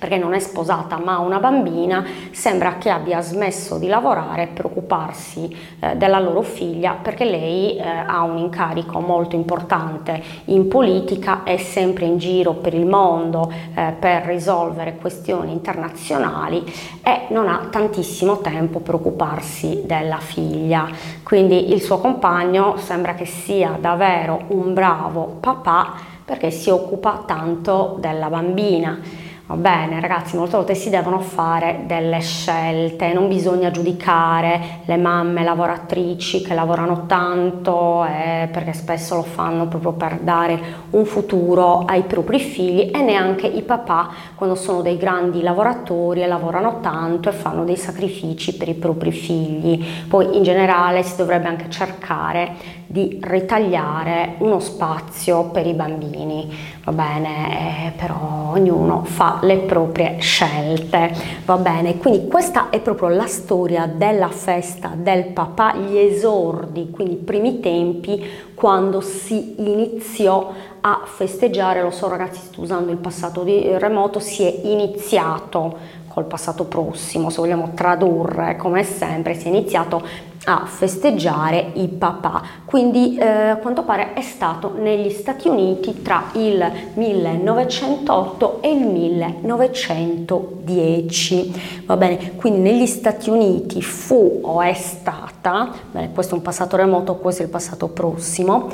perché 0.04 0.18
non 0.18 0.34
è 0.34 0.40
sposata 0.40 0.98
ma 0.98 1.14
ha 1.14 1.20
una 1.20 1.40
bambina, 1.40 2.04
sembra 2.32 2.76
che 2.78 2.90
abbia 2.90 3.22
smesso 3.22 3.78
di 3.78 3.88
lavorare 3.88 4.48
per 4.48 4.66
occuparsi 4.66 5.56
eh, 5.80 5.96
della 5.96 6.20
loro 6.20 6.42
figlia 6.42 6.98
perché 7.02 7.24
lei 7.24 7.78
eh, 7.78 7.84
ha 7.88 8.22
un 8.24 8.38
incarico 8.38 9.00
molto 9.00 9.38
importante 9.38 10.22
in 10.46 10.68
politica, 10.68 11.44
è 11.44 11.56
sempre 11.56 12.04
in 12.04 12.18
giro 12.18 12.52
per 12.52 12.74
il 12.74 12.86
mondo 12.86 13.50
eh, 13.76 13.94
per 13.98 14.24
risolvere 14.24 14.98
questioni 14.98 15.54
internazionali 15.54 16.66
e 17.02 17.28
non 17.30 17.48
ha 17.48 17.68
tantissimo 17.70 18.40
tempo 18.40 18.80
per 18.80 18.96
occuparsi 18.96 19.84
della 19.86 20.18
figlia. 20.18 20.86
Quindi 21.24 21.72
il 21.72 21.82
suo 21.82 22.00
compagno 22.00 22.76
sembra 22.76 23.14
che 23.14 23.24
sia 23.24 23.78
davvero 23.80 24.42
un 24.48 24.74
bravo 24.74 25.38
papà 25.40 25.94
perché 26.26 26.52
si 26.52 26.70
occupa 26.70 27.24
tanto 27.26 27.96
della 28.00 28.28
bambina. 28.28 29.23
Va 29.46 29.56
bene 29.56 30.00
ragazzi, 30.00 30.38
molte 30.38 30.56
volte 30.56 30.74
si 30.74 30.90
devono 30.90 31.20
fare 31.20 31.84
delle 31.86 32.22
scelte, 32.22 33.12
non 33.12 33.28
bisogna 33.28 33.72
giudicare 33.72 34.80
le 34.86 34.96
mamme 34.96 35.44
lavoratrici 35.44 36.42
che 36.42 36.54
lavorano 36.54 37.06
tanto 37.08 38.06
eh, 38.06 38.48
perché 38.50 38.72
spesso 38.72 39.16
lo 39.16 39.22
fanno 39.22 39.68
proprio 39.68 39.92
per 39.92 40.20
dare 40.20 40.58
un 40.92 41.04
futuro 41.04 41.80
ai 41.80 42.04
propri 42.04 42.40
figli 42.40 42.90
e 42.96 43.02
neanche 43.02 43.46
i 43.46 43.64
papà 43.64 44.12
quando 44.34 44.56
sono 44.56 44.82
dei 44.82 44.96
grandi 44.96 45.42
lavoratori 45.42 46.22
e 46.22 46.28
lavorano 46.28 46.80
tanto 46.80 47.28
e 47.28 47.34
fanno 47.34 47.66
dei 47.66 47.76
sacrifici 47.76 48.56
per 48.56 48.70
i 48.70 48.76
propri 48.76 49.12
figli. 49.12 49.86
Poi 50.08 50.38
in 50.38 50.44
generale 50.44 51.04
si 51.04 51.18
dovrebbe 51.18 51.50
anche 51.50 51.70
cercare 51.70 52.56
di 52.94 53.18
ritagliare 53.24 54.36
uno 54.38 54.60
spazio 54.60 55.46
per 55.46 55.66
i 55.66 55.74
bambini, 55.74 56.56
va 56.84 56.92
bene, 56.92 57.88
eh, 57.88 57.92
però 57.98 58.52
ognuno 58.52 59.04
fa 59.04 59.40
le 59.42 59.58
proprie 59.58 60.18
scelte, 60.20 61.12
va 61.44 61.58
bene, 61.58 61.98
quindi 61.98 62.28
questa 62.28 62.70
è 62.70 62.80
proprio 62.82 63.08
la 63.08 63.26
storia 63.26 63.88
della 63.88 64.30
festa 64.30 64.92
del 64.96 65.26
papà, 65.30 65.76
gli 65.76 65.98
esordi, 65.98 66.92
quindi 66.92 67.14
i 67.16 67.18
primi 67.18 67.60
tempi 67.60 68.24
quando 68.54 69.02
si 69.02 69.56
iniziò 69.58 70.52
a 70.82 71.02
festeggiare, 71.04 71.82
lo 71.82 71.90
so 71.90 72.08
ragazzi 72.08 72.42
sto 72.42 72.62
usando 72.62 72.92
il 72.92 72.98
passato 72.98 73.42
di 73.42 73.76
remoto, 73.80 74.20
si 74.20 74.44
è 74.44 74.60
iniziato 74.66 76.02
col 76.10 76.26
passato 76.26 76.66
prossimo, 76.66 77.32
se 77.32 77.38
vogliamo 77.38 77.72
tradurre 77.74 78.56
come 78.56 78.84
sempre, 78.84 79.34
si 79.34 79.46
è 79.46 79.50
iniziato 79.50 80.32
a 80.46 80.66
festeggiare 80.66 81.72
i 81.76 81.88
papà. 81.88 82.42
Quindi 82.66 83.16
eh, 83.18 83.26
a 83.26 83.56
quanto 83.58 83.84
pare 83.84 84.14
è 84.14 84.22
stato 84.22 84.74
negli 84.78 85.10
Stati 85.10 85.48
Uniti 85.48 86.02
tra 86.02 86.32
il 86.34 86.70
1908 86.94 88.62
e 88.62 88.72
il 88.72 88.86
1910. 88.86 91.84
Va 91.86 91.98
bene, 91.98 92.36
quindi 92.36 92.60
negli 92.60 92.86
Stati 92.86 93.30
Uniti 93.30 93.82
fu 93.82 94.42
o 94.44 94.62
è 94.62 94.74
stata, 94.74 95.72
bene, 95.92 96.12
questo 96.12 96.34
è 96.34 96.38
un 96.38 96.44
passato 96.44 96.76
remoto, 96.76 97.16
questo 97.16 97.42
è 97.42 97.46
il 97.46 97.52
passato 97.52 97.88
prossimo 97.88 98.70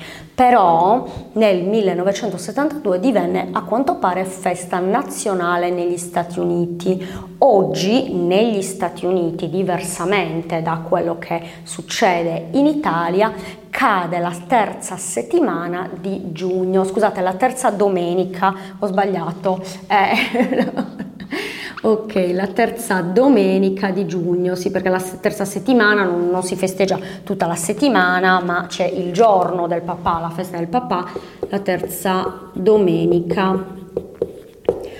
però 0.40 1.06
nel 1.32 1.64
1972 1.64 2.98
divenne 2.98 3.50
a 3.52 3.62
quanto 3.62 3.96
pare 3.96 4.24
festa 4.24 4.78
nazionale 4.78 5.68
negli 5.68 5.98
Stati 5.98 6.38
Uniti. 6.38 7.06
Oggi 7.36 8.14
negli 8.14 8.62
Stati 8.62 9.04
Uniti, 9.04 9.50
diversamente 9.50 10.62
da 10.62 10.78
quello 10.78 11.18
che 11.18 11.42
succede 11.62 12.46
in 12.52 12.64
Italia, 12.64 13.34
cade 13.68 14.18
la 14.18 14.34
terza 14.46 14.96
settimana 14.96 15.90
di 16.00 16.32
giugno, 16.32 16.84
scusate, 16.84 17.20
la 17.20 17.34
terza 17.34 17.68
domenica, 17.68 18.54
ho 18.78 18.86
sbagliato. 18.86 19.62
Eh, 19.88 21.08
Ok, 21.82 22.32
la 22.34 22.48
terza 22.48 23.00
domenica 23.00 23.88
di 23.88 24.04
giugno, 24.04 24.54
sì, 24.54 24.70
perché 24.70 24.90
la 24.90 25.00
terza 25.00 25.46
settimana 25.46 26.02
non, 26.04 26.28
non, 26.28 26.42
si 26.42 26.54
festeggia 26.54 26.98
tutta 27.24 27.46
la 27.46 27.54
settimana, 27.54 28.38
ma 28.40 28.66
c'è 28.68 28.84
il 28.84 29.14
giorno 29.14 29.66
del 29.66 29.80
papà, 29.80 30.20
la 30.20 30.28
festa 30.28 30.58
del 30.58 30.68
papà, 30.68 31.06
la 31.48 31.58
terza 31.60 32.50
domenica 32.52 33.64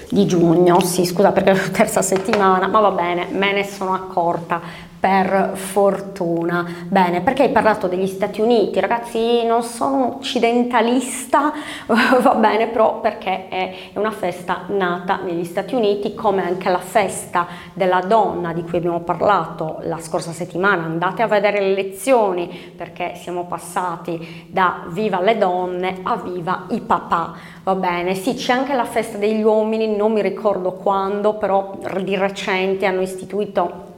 di 0.09 0.25
giugno, 0.25 0.81
sì, 0.81 1.05
scusa 1.05 1.33
perché 1.33 1.51
è 1.51 1.55
la 1.55 1.69
terza 1.69 2.01
settimana, 2.01 2.67
ma 2.67 2.81
va 2.81 2.93
bene, 2.93 3.27
me 3.31 3.53
ne 3.53 3.65
sono 3.65 3.93
accorta 3.93 4.89
per 5.01 5.53
fortuna. 5.55 6.67
Bene, 6.87 7.23
perché 7.23 7.45
hai 7.45 7.51
parlato 7.51 7.89
degli 7.89 8.07
Stati 8.07 8.43
Uniti? 8.43 8.79
Ragazzi, 8.81 9.45
non 9.47 9.63
sono 9.63 10.17
occidentalista, 10.17 11.53
va 12.21 12.35
bene, 12.35 12.67
però 12.67 13.01
perché 13.01 13.49
è 13.49 13.75
una 13.95 14.11
festa 14.11 14.65
nata 14.67 15.21
negli 15.25 15.45
Stati 15.45 15.75
Uniti, 15.75 16.15
come 16.15 16.45
anche 16.45 16.69
la 16.69 16.79
festa 16.79 17.47
della 17.73 18.01
donna 18.01 18.53
di 18.53 18.63
cui 18.63 18.77
abbiamo 18.77 19.01
parlato 19.01 19.79
la 19.85 19.99
scorsa 19.99 20.33
settimana. 20.33 20.85
Andate 20.85 21.23
a 21.23 21.27
vedere 21.27 21.61
le 21.61 21.73
lezioni 21.73 22.75
perché 22.77 23.15
siamo 23.15 23.47
passati 23.47 24.49
da 24.51 24.85
viva 24.89 25.23
le 25.23 25.39
donne 25.39 26.01
a 26.03 26.17
viva 26.17 26.67
i 26.71 26.81
papà. 26.83 27.33
Va 27.63 27.75
bene, 27.75 28.15
sì, 28.15 28.35
c'è 28.35 28.53
anche 28.53 28.75
la 28.75 28.85
festa 28.85 29.17
degli 29.17 29.43
uomini, 29.43 29.97
non 29.97 30.13
mi 30.13 30.21
ricordo 30.21 30.73
quando, 30.73 31.35
però 31.35 31.79
di 32.03 32.17
recente 32.17 32.85
hanno 32.85 33.01
istituito 33.01 33.89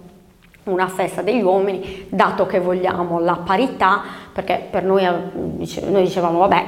una 0.65 0.89
festa 0.89 1.23
degli 1.23 1.43
uomini, 1.43 2.07
dato 2.09 2.47
che 2.47 2.61
vogliamo 2.61 3.19
la 3.19 3.37
parità, 3.45 4.03
perché 4.33 4.67
per 4.71 4.85
noi, 4.85 5.05
noi 5.05 6.03
dicevamo 6.03 6.39
vabbè, 6.39 6.65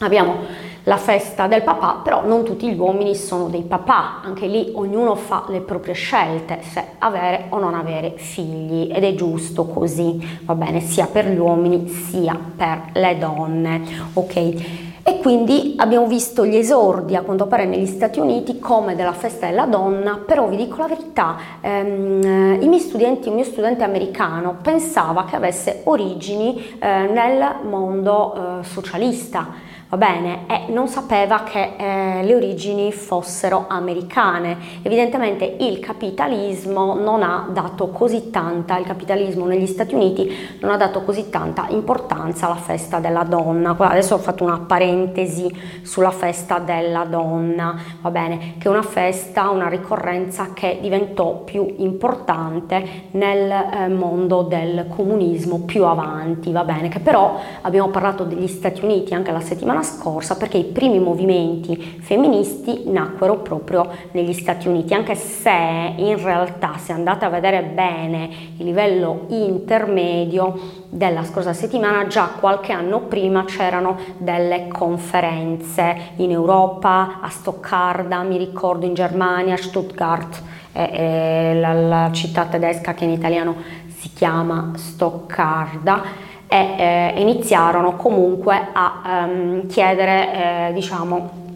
abbiamo 0.00 0.68
la 0.84 0.96
festa 0.96 1.46
del 1.46 1.62
papà, 1.62 2.00
però 2.02 2.26
non 2.26 2.44
tutti 2.44 2.70
gli 2.70 2.78
uomini 2.78 3.14
sono 3.14 3.48
dei 3.48 3.62
papà, 3.62 4.20
anche 4.22 4.46
lì 4.46 4.72
ognuno 4.74 5.14
fa 5.14 5.44
le 5.48 5.60
proprie 5.60 5.94
scelte 5.94 6.60
se 6.62 6.84
avere 6.98 7.46
o 7.50 7.58
non 7.58 7.74
avere 7.74 8.14
figli 8.16 8.90
ed 8.92 9.04
è 9.04 9.14
giusto 9.14 9.66
così, 9.66 10.40
va 10.42 10.54
bene, 10.54 10.80
sia 10.80 11.06
per 11.06 11.28
gli 11.28 11.38
uomini 11.38 11.86
sia 11.88 12.38
per 12.56 12.90
le 12.94 13.18
donne, 13.18 13.82
ok? 14.14 14.88
E 15.02 15.18
quindi 15.18 15.74
abbiamo 15.78 16.06
visto 16.06 16.44
gli 16.44 16.56
esordi 16.56 17.16
a 17.16 17.22
quanto 17.22 17.46
pare 17.46 17.64
negli 17.64 17.86
Stati 17.86 18.20
Uniti 18.20 18.58
come 18.58 18.94
della 18.94 19.12
festa 19.12 19.46
della 19.46 19.64
donna, 19.64 20.20
però 20.24 20.46
vi 20.46 20.56
dico 20.56 20.76
la 20.76 20.88
verità, 20.88 21.36
ehm, 21.60 22.58
i 22.60 22.68
miei 22.68 22.80
studenti, 22.80 23.28
il 23.28 23.34
mio 23.34 23.44
studente 23.44 23.82
americano 23.82 24.58
pensava 24.62 25.24
che 25.24 25.36
avesse 25.36 25.80
origini 25.84 26.76
eh, 26.78 27.06
nel 27.06 27.56
mondo 27.68 28.60
eh, 28.60 28.64
socialista 28.64 29.68
va 29.90 29.96
bene, 29.96 30.46
e 30.46 30.72
non 30.72 30.86
sapeva 30.86 31.42
che 31.42 31.74
eh, 31.76 32.22
le 32.22 32.34
origini 32.34 32.92
fossero 32.92 33.64
americane. 33.68 34.56
Evidentemente 34.82 35.56
il 35.58 35.80
capitalismo 35.80 36.94
non 36.94 37.24
ha 37.24 37.48
dato 37.50 37.88
così 37.88 38.30
tanta, 38.30 38.78
il 38.78 38.86
capitalismo 38.86 39.46
negli 39.46 39.66
Stati 39.66 39.96
Uniti 39.96 40.32
non 40.60 40.70
ha 40.70 40.76
dato 40.76 41.02
così 41.02 41.28
tanta 41.28 41.66
importanza 41.70 42.46
alla 42.46 42.54
festa 42.54 43.00
della 43.00 43.24
donna. 43.24 43.74
Adesso 43.76 44.14
ho 44.14 44.18
fatto 44.18 44.44
una 44.44 44.60
parentesi 44.60 45.52
sulla 45.82 46.12
festa 46.12 46.60
della 46.60 47.04
donna, 47.04 47.76
va 48.00 48.10
bene, 48.10 48.54
che 48.58 48.68
è 48.68 48.70
una 48.70 48.82
festa, 48.82 49.50
una 49.50 49.68
ricorrenza 49.68 50.52
che 50.54 50.78
diventò 50.80 51.38
più 51.38 51.66
importante 51.78 53.08
nel 53.12 53.50
eh, 53.50 53.88
mondo 53.88 54.42
del 54.42 54.86
comunismo 54.88 55.62
più 55.62 55.84
avanti, 55.84 56.52
va 56.52 56.62
bene, 56.62 56.88
che 56.88 57.00
però 57.00 57.40
abbiamo 57.62 57.88
parlato 57.88 58.22
degli 58.22 58.46
Stati 58.46 58.84
Uniti 58.84 59.14
anche 59.14 59.32
la 59.32 59.40
settimana 59.40 59.78
settimana 59.80 59.82
scorsa 59.82 60.36
perché 60.36 60.58
i 60.58 60.64
primi 60.64 60.98
movimenti 60.98 61.98
femministi 62.00 62.82
nacquero 62.86 63.38
proprio 63.38 63.88
negli 64.12 64.32
Stati 64.32 64.68
Uniti, 64.68 64.94
anche 64.94 65.14
se 65.14 65.94
in 65.96 66.22
realtà 66.22 66.76
se 66.76 66.92
andate 66.92 67.24
a 67.24 67.28
vedere 67.28 67.62
bene 67.62 68.28
il 68.58 68.64
livello 68.64 69.24
intermedio 69.28 70.78
della 70.88 71.24
scorsa 71.24 71.52
settimana, 71.52 72.06
già 72.06 72.30
qualche 72.38 72.72
anno 72.72 73.00
prima 73.00 73.44
c'erano 73.44 73.98
delle 74.18 74.68
conferenze 74.68 76.12
in 76.16 76.30
Europa, 76.30 77.18
a 77.20 77.28
Stoccarda, 77.28 78.22
mi 78.22 78.36
ricordo 78.36 78.86
in 78.86 78.94
Germania, 78.94 79.56
Stuttgart, 79.56 80.42
eh, 80.72 80.90
eh, 80.92 81.60
la, 81.60 81.72
la 81.72 82.10
città 82.12 82.46
tedesca 82.46 82.94
che 82.94 83.04
in 83.04 83.10
italiano 83.10 83.56
si 83.86 84.12
chiama 84.12 84.72
Stoccarda 84.74 86.28
e 86.52 86.74
eh, 86.78 87.20
iniziarono 87.20 87.94
comunque 87.94 88.60
a 88.72 89.02
ehm, 89.06 89.68
chiedere, 89.68 90.68
eh, 90.68 90.72
diciamo, 90.72 91.49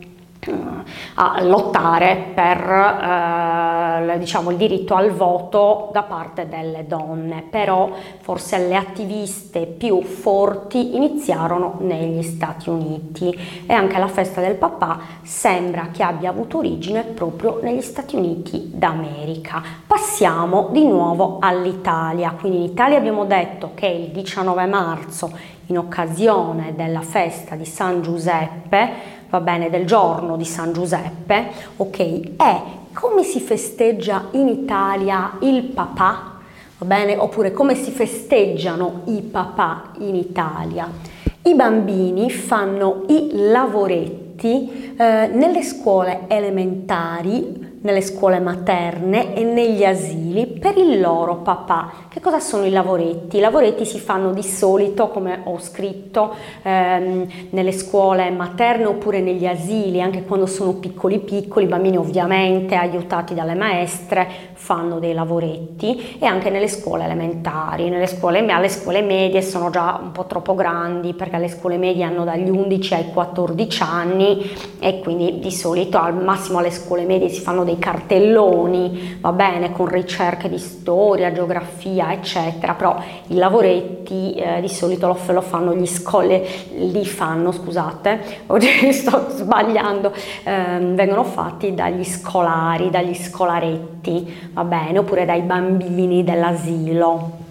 a 1.14 1.42
lottare 1.42 2.32
per 2.34 2.58
eh, 4.12 4.18
diciamo, 4.18 4.50
il 4.50 4.56
diritto 4.56 4.94
al 4.94 5.10
voto 5.10 5.90
da 5.92 6.02
parte 6.02 6.48
delle 6.48 6.86
donne, 6.86 7.44
però 7.48 7.90
forse 8.20 8.66
le 8.66 8.76
attiviste 8.76 9.66
più 9.66 10.02
forti 10.02 10.96
iniziarono 10.96 11.76
negli 11.80 12.22
Stati 12.22 12.68
Uniti. 12.68 13.36
E 13.66 13.72
anche 13.72 13.98
la 13.98 14.08
festa 14.08 14.40
del 14.40 14.54
papà 14.54 14.98
sembra 15.22 15.88
che 15.92 16.02
abbia 16.02 16.30
avuto 16.30 16.58
origine 16.58 17.02
proprio 17.02 17.60
negli 17.62 17.82
Stati 17.82 18.16
Uniti 18.16 18.70
d'America. 18.74 19.62
Passiamo 19.86 20.68
di 20.70 20.86
nuovo 20.86 21.38
all'Italia, 21.40 22.34
quindi 22.38 22.58
in 22.58 22.64
Italia 22.64 22.98
abbiamo 22.98 23.24
detto 23.24 23.70
che 23.74 23.86
il 23.86 24.08
19 24.08 24.66
marzo 24.66 25.52
in 25.66 25.78
occasione 25.78 26.74
della 26.74 27.00
festa 27.00 27.54
di 27.54 27.64
San 27.64 28.02
Giuseppe 28.02 29.13
va 29.34 29.40
bene, 29.40 29.68
del 29.68 29.84
giorno 29.84 30.36
di 30.36 30.44
San 30.44 30.72
Giuseppe, 30.72 31.50
ok, 31.78 32.36
è 32.36 32.62
come 32.92 33.24
si 33.24 33.40
festeggia 33.40 34.28
in 34.32 34.46
Italia 34.46 35.38
il 35.40 35.64
papà, 35.64 36.34
va 36.78 36.86
bene, 36.86 37.16
oppure 37.16 37.50
come 37.50 37.74
si 37.74 37.90
festeggiano 37.90 39.00
i 39.06 39.22
papà 39.22 39.90
in 39.98 40.14
Italia. 40.14 40.88
I 41.42 41.54
bambini 41.56 42.30
fanno 42.30 43.02
i 43.08 43.30
lavoretti 43.32 44.94
eh, 44.96 45.26
nelle 45.32 45.62
scuole 45.62 46.26
elementari 46.28 47.63
nelle 47.84 48.00
scuole 48.00 48.40
materne 48.40 49.34
e 49.34 49.44
negli 49.44 49.84
asili 49.84 50.46
per 50.46 50.76
il 50.78 51.00
loro 51.00 51.36
papà. 51.36 51.92
Che 52.08 52.18
cosa 52.18 52.40
sono 52.40 52.64
i 52.64 52.70
lavoretti? 52.70 53.36
I 53.36 53.40
lavoretti 53.40 53.84
si 53.84 53.98
fanno 53.98 54.32
di 54.32 54.42
solito, 54.42 55.08
come 55.08 55.40
ho 55.44 55.58
scritto, 55.58 56.34
ehm, 56.62 57.26
nelle 57.50 57.72
scuole 57.72 58.30
materne 58.30 58.86
oppure 58.86 59.20
negli 59.20 59.46
asili, 59.46 60.00
anche 60.00 60.24
quando 60.24 60.46
sono 60.46 60.74
piccoli 60.74 61.18
piccoli, 61.18 61.66
i 61.66 61.68
bambini 61.68 61.98
ovviamente 61.98 62.74
aiutati 62.74 63.34
dalle 63.34 63.54
maestre 63.54 64.28
fanno 64.54 64.98
dei 64.98 65.12
lavoretti 65.12 66.16
e 66.18 66.24
anche 66.24 66.48
nelle 66.48 66.68
scuole 66.68 67.04
elementari. 67.04 67.90
Nelle 67.90 68.06
scuole, 68.06 68.46
alle 68.46 68.70
scuole 68.70 69.02
medie 69.02 69.42
sono 69.42 69.68
già 69.68 70.00
un 70.02 70.10
po' 70.10 70.24
troppo 70.24 70.54
grandi 70.54 71.12
perché 71.12 71.36
le 71.36 71.48
scuole 71.48 71.76
medie 71.76 72.04
hanno 72.04 72.24
dagli 72.24 72.48
11 72.48 72.94
ai 72.94 73.12
14 73.12 73.82
anni 73.82 74.50
e 74.78 75.00
quindi 75.00 75.38
di 75.38 75.50
solito 75.50 75.98
al 75.98 76.14
massimo 76.14 76.58
alle 76.58 76.70
scuole 76.70 77.04
medie 77.04 77.28
si 77.28 77.40
fanno 77.40 77.62
dei 77.62 77.73
dei 77.74 77.78
cartelloni, 77.78 79.18
va 79.20 79.32
bene, 79.32 79.72
con 79.72 79.86
ricerche 79.86 80.48
di 80.48 80.58
storia, 80.58 81.32
geografia, 81.32 82.12
eccetera, 82.12 82.74
però 82.74 82.96
i 83.28 83.34
lavoretti 83.34 84.34
eh, 84.34 84.60
di 84.60 84.68
solito 84.68 85.06
lo, 85.06 85.18
lo, 85.32 85.40
fanno 85.40 85.74
gli 85.74 85.86
scole, 85.86 86.44
li 86.76 87.04
fanno, 87.04 87.52
scusate, 87.52 88.42
oggi 88.46 88.92
sto 88.92 89.26
sbagliando, 89.30 90.12
eh, 90.44 90.78
vengono 90.94 91.24
fatti 91.24 91.74
dagli 91.74 92.04
scolari, 92.04 92.90
dagli 92.90 93.14
scolaretti, 93.14 94.50
va 94.52 94.64
bene, 94.64 94.98
oppure 94.98 95.24
dai 95.24 95.42
bambini 95.42 96.22
dell'asilo. 96.24 97.43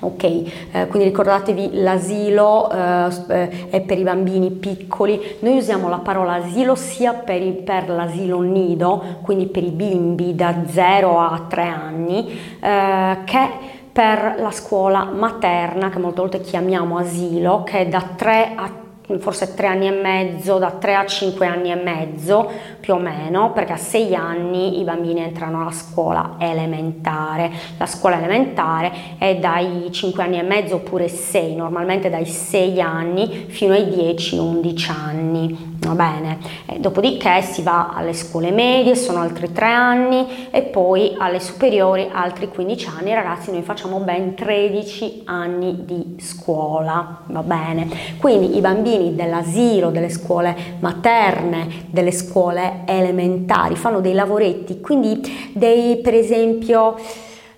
Ok, 0.00 0.22
eh, 0.22 0.86
quindi 0.86 1.08
ricordatevi 1.08 1.70
l'asilo 1.82 2.70
eh, 2.70 3.08
eh, 3.28 3.68
è 3.70 3.80
per 3.80 3.98
i 3.98 4.02
bambini 4.02 4.50
piccoli, 4.50 5.20
noi 5.40 5.56
usiamo 5.56 5.88
la 5.88 5.98
parola 5.98 6.34
asilo 6.34 6.76
sia 6.76 7.14
per, 7.14 7.42
i, 7.42 7.52
per, 7.52 7.88
l'asilo 7.88 8.40
nido, 8.40 9.02
quindi 9.22 9.46
per 9.46 9.64
i 9.64 9.70
bimbi 9.70 10.36
da 10.36 10.54
0 10.66 11.18
a 11.18 11.46
3 11.48 11.62
anni, 11.62 12.38
eh, 12.60 13.18
che 13.24 13.48
per 13.90 14.36
la 14.38 14.52
scuola 14.52 15.04
materna, 15.04 15.90
che 15.90 15.98
molte 15.98 16.20
volte 16.20 16.40
chiamiamo 16.40 16.98
asilo, 16.98 17.64
che 17.64 17.78
è 17.80 17.88
da 17.88 18.04
3 18.14 18.52
a 18.54 18.68
3 18.68 18.87
forse 19.18 19.54
tre 19.54 19.66
anni 19.66 19.86
e 19.86 19.90
mezzo, 19.90 20.58
da 20.58 20.72
tre 20.72 20.94
a 20.94 21.06
cinque 21.06 21.46
anni 21.46 21.70
e 21.70 21.74
mezzo 21.76 22.50
più 22.80 22.94
o 22.94 22.98
meno, 22.98 23.52
perché 23.52 23.72
a 23.72 23.76
sei 23.76 24.14
anni 24.14 24.80
i 24.80 24.84
bambini 24.84 25.20
entrano 25.20 25.62
alla 25.62 25.70
scuola 25.70 26.36
elementare. 26.38 27.50
La 27.78 27.86
scuola 27.86 28.18
elementare 28.18 28.92
è 29.18 29.36
dai 29.36 29.88
cinque 29.90 30.22
anni 30.22 30.38
e 30.38 30.42
mezzo 30.42 30.76
oppure 30.76 31.08
sei, 31.08 31.54
normalmente 31.54 32.10
dai 32.10 32.26
sei 32.26 32.80
anni 32.80 33.46
fino 33.48 33.72
ai 33.72 33.84
10-11 33.84 34.90
anni. 34.90 35.67
Va 35.80 35.94
bene, 35.94 36.38
e 36.66 36.80
dopodiché 36.80 37.40
si 37.40 37.62
va 37.62 37.92
alle 37.94 38.12
scuole 38.12 38.50
medie, 38.50 38.96
sono 38.96 39.20
altri 39.20 39.52
tre 39.52 39.66
anni 39.66 40.48
e 40.50 40.62
poi 40.62 41.14
alle 41.16 41.38
superiori 41.38 42.08
altri 42.12 42.48
15 42.48 42.88
anni. 42.98 43.14
Ragazzi, 43.14 43.52
noi 43.52 43.62
facciamo 43.62 44.00
ben 44.00 44.34
13 44.34 45.22
anni 45.26 45.84
di 45.84 46.16
scuola, 46.18 47.20
va 47.26 47.42
bene? 47.42 47.88
Quindi 48.18 48.56
i 48.56 48.60
bambini 48.60 49.14
dell'asilo, 49.14 49.90
delle 49.90 50.08
scuole 50.08 50.56
materne, 50.80 51.86
delle 51.86 52.12
scuole 52.12 52.82
elementari 52.84 53.76
fanno 53.76 54.00
dei 54.00 54.14
lavoretti, 54.14 54.80
quindi 54.80 55.52
dei 55.52 55.98
per 55.98 56.14
esempio 56.14 56.96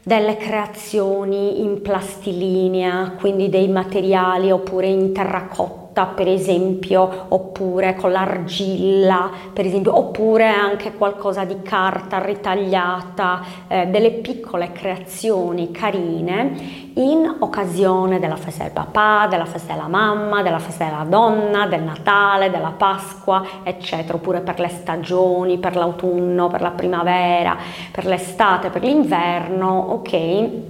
delle 0.02 0.36
creazioni 0.36 1.62
in 1.62 1.80
plastilinea, 1.80 3.14
quindi 3.18 3.48
dei 3.48 3.68
materiali 3.68 4.50
oppure 4.50 4.88
in 4.88 5.14
terracotta 5.14 5.79
frutta, 6.00 6.06
per 6.06 6.28
esempio, 6.28 7.26
oppure 7.28 7.94
con 7.94 8.12
l'argilla, 8.12 9.30
per 9.52 9.66
esempio, 9.66 9.96
oppure 9.96 10.46
anche 10.46 10.94
qualcosa 10.94 11.44
di 11.44 11.60
carta 11.62 12.18
ritagliata, 12.18 13.42
eh, 13.68 13.86
delle 13.86 14.12
piccole 14.12 14.72
creazioni 14.72 15.70
carine 15.70 16.88
in 16.94 17.36
occasione 17.40 18.18
della 18.18 18.36
festa 18.36 18.64
del 18.64 18.72
papà, 18.72 19.26
della 19.28 19.44
festa 19.44 19.74
della 19.74 19.88
mamma, 19.88 20.42
della 20.42 20.58
festa 20.58 20.84
della 20.84 21.06
donna, 21.08 21.66
del 21.66 21.82
Natale, 21.82 22.50
della 22.50 22.74
Pasqua, 22.76 23.44
eccetera, 23.62 24.14
oppure 24.16 24.40
per 24.40 24.58
le 24.58 24.68
stagioni, 24.68 25.58
per 25.58 25.76
l'autunno, 25.76 26.48
per 26.48 26.60
la 26.60 26.70
primavera, 26.70 27.56
per 27.90 28.06
l'estate, 28.06 28.70
per 28.70 28.82
l'inverno, 28.82 29.86
ok? 29.90 30.69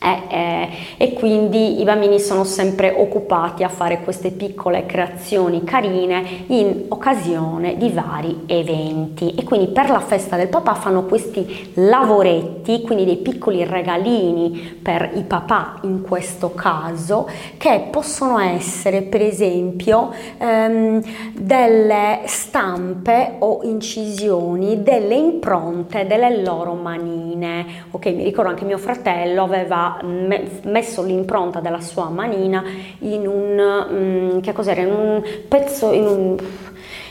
Eh, 0.00 0.22
eh, 0.28 0.68
e 0.96 1.12
quindi 1.14 1.80
i 1.80 1.84
bambini 1.84 2.20
sono 2.20 2.44
sempre 2.44 2.94
occupati 2.96 3.64
a 3.64 3.68
fare 3.68 4.00
queste 4.02 4.30
piccole 4.30 4.86
creazioni 4.86 5.64
carine 5.64 6.44
in 6.46 6.84
occasione 6.88 7.76
di 7.76 7.90
vari 7.90 8.44
eventi. 8.46 9.34
E 9.34 9.42
quindi 9.42 9.68
per 9.68 9.90
la 9.90 10.00
festa 10.00 10.36
del 10.36 10.48
papà 10.48 10.74
fanno 10.74 11.04
questi 11.04 11.72
lavoretti, 11.74 12.82
quindi 12.82 13.04
dei 13.04 13.16
piccoli 13.16 13.64
regalini 13.64 14.78
per 14.80 15.10
i 15.14 15.22
papà 15.22 15.80
in 15.82 16.02
questo 16.02 16.54
caso 16.54 17.28
che 17.56 17.88
possono 17.90 18.38
essere 18.38 19.02
per 19.02 19.22
esempio 19.22 20.12
ehm, 20.38 21.02
delle 21.34 22.20
stampe 22.26 23.34
o 23.40 23.60
incisioni 23.64 24.82
delle 24.82 25.16
impronte 25.16 26.06
delle 26.06 26.40
loro 26.42 26.74
manine. 26.74 27.86
Ok 27.90 28.06
mi 28.06 28.22
ricordo 28.22 28.50
anche 28.50 28.64
mio 28.64 28.78
fratello 28.78 29.42
aveva 29.42 29.87
messo 30.02 31.02
l'impronta 31.02 31.60
della 31.60 31.80
sua 31.80 32.08
manina 32.08 32.62
in 33.00 33.26
un, 33.26 33.58
um, 33.90 34.40
che 34.40 34.52
cos'era, 34.52 34.80
in 34.82 34.92
un 34.92 35.22
pezzo, 35.48 35.92
in 35.92 36.06
un 36.06 36.36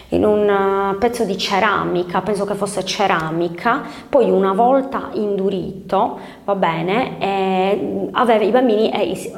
in 0.10 0.24
un 0.24 0.48
eh, 0.48 0.96
pezzo 0.98 1.26
di 1.26 1.38
ceramica, 1.38 2.22
penso 2.22 2.46
che 2.46 2.54
fosse 2.54 2.86
ceramica, 2.86 3.82
poi 4.08 4.30
una 4.30 4.54
volta 4.54 5.10
indurito, 5.14 6.20
va 6.46 6.56
bene, 6.56 7.20
eh, 7.20 8.08
aveva, 8.12 8.44
i 8.44 8.52
bambini, 8.52 8.92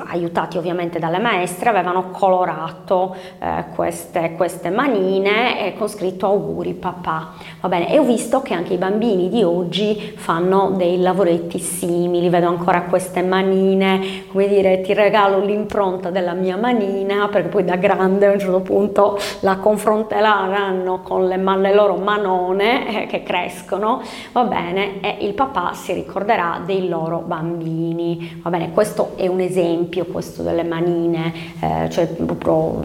aiutati 0.08 0.58
ovviamente 0.58 1.00
dalle 1.00 1.18
maestre, 1.18 1.70
avevano 1.70 2.12
colorato 2.12 3.16
eh, 3.40 3.66
queste, 3.74 4.34
queste, 4.36 4.70
manine 4.70 5.74
con 5.78 5.88
scritto 5.88 6.28
auguri 6.28 6.74
papà, 6.74 7.34
va 7.62 7.68
bene, 7.68 7.92
e 7.92 7.98
ho 7.98 8.04
visto 8.04 8.42
che 8.42 8.54
anche 8.54 8.74
i 8.74 8.78
bambini 8.78 9.30
di 9.30 9.42
oggi 9.42 10.14
fanno 10.16 10.74
dei 10.76 11.00
lavoretti 11.02 11.58
simili, 11.60 12.30
vedo 12.30 12.48
ancora 12.48 12.84
queste 12.84 13.24
manine, 13.24 14.26
come 14.32 14.48
dire, 14.48 14.82
ti 14.82 14.94
regalo 14.94 15.40
l'impronta 15.44 16.12
della 16.12 16.34
mia 16.34 16.58
manina, 16.58 17.28
perché 17.30 17.48
poi 17.48 17.66
da 17.66 17.76
grande 17.76 18.28
a 18.28 18.32
un 18.32 18.40
certo 18.40 18.60
punto 18.60 19.18
la 19.40 19.58
confronteranno 19.58 20.59
saranno 20.60 21.00
con 21.02 21.28
le, 21.28 21.38
le 21.38 21.74
loro 21.74 21.96
manone 21.96 23.04
eh, 23.04 23.06
che 23.08 23.24
crescono, 23.24 24.02
va 24.34 24.44
bene, 24.44 25.00
e 25.00 25.26
il 25.26 25.34
papà 25.34 25.72
si 25.74 25.94
ricorderà 25.94 26.62
dei 26.66 26.88
loro 26.88 27.24
bambini, 27.26 28.42
va 28.44 28.50
bene, 28.50 28.72
questo 28.72 29.14
è 29.16 29.28
un 29.28 29.40
esempio, 29.40 30.06
questo 30.06 30.44
delle 30.44 30.64
manine, 30.64 31.34
eh, 31.62 31.90
cioè 31.90 32.08
proprio, 32.08 32.82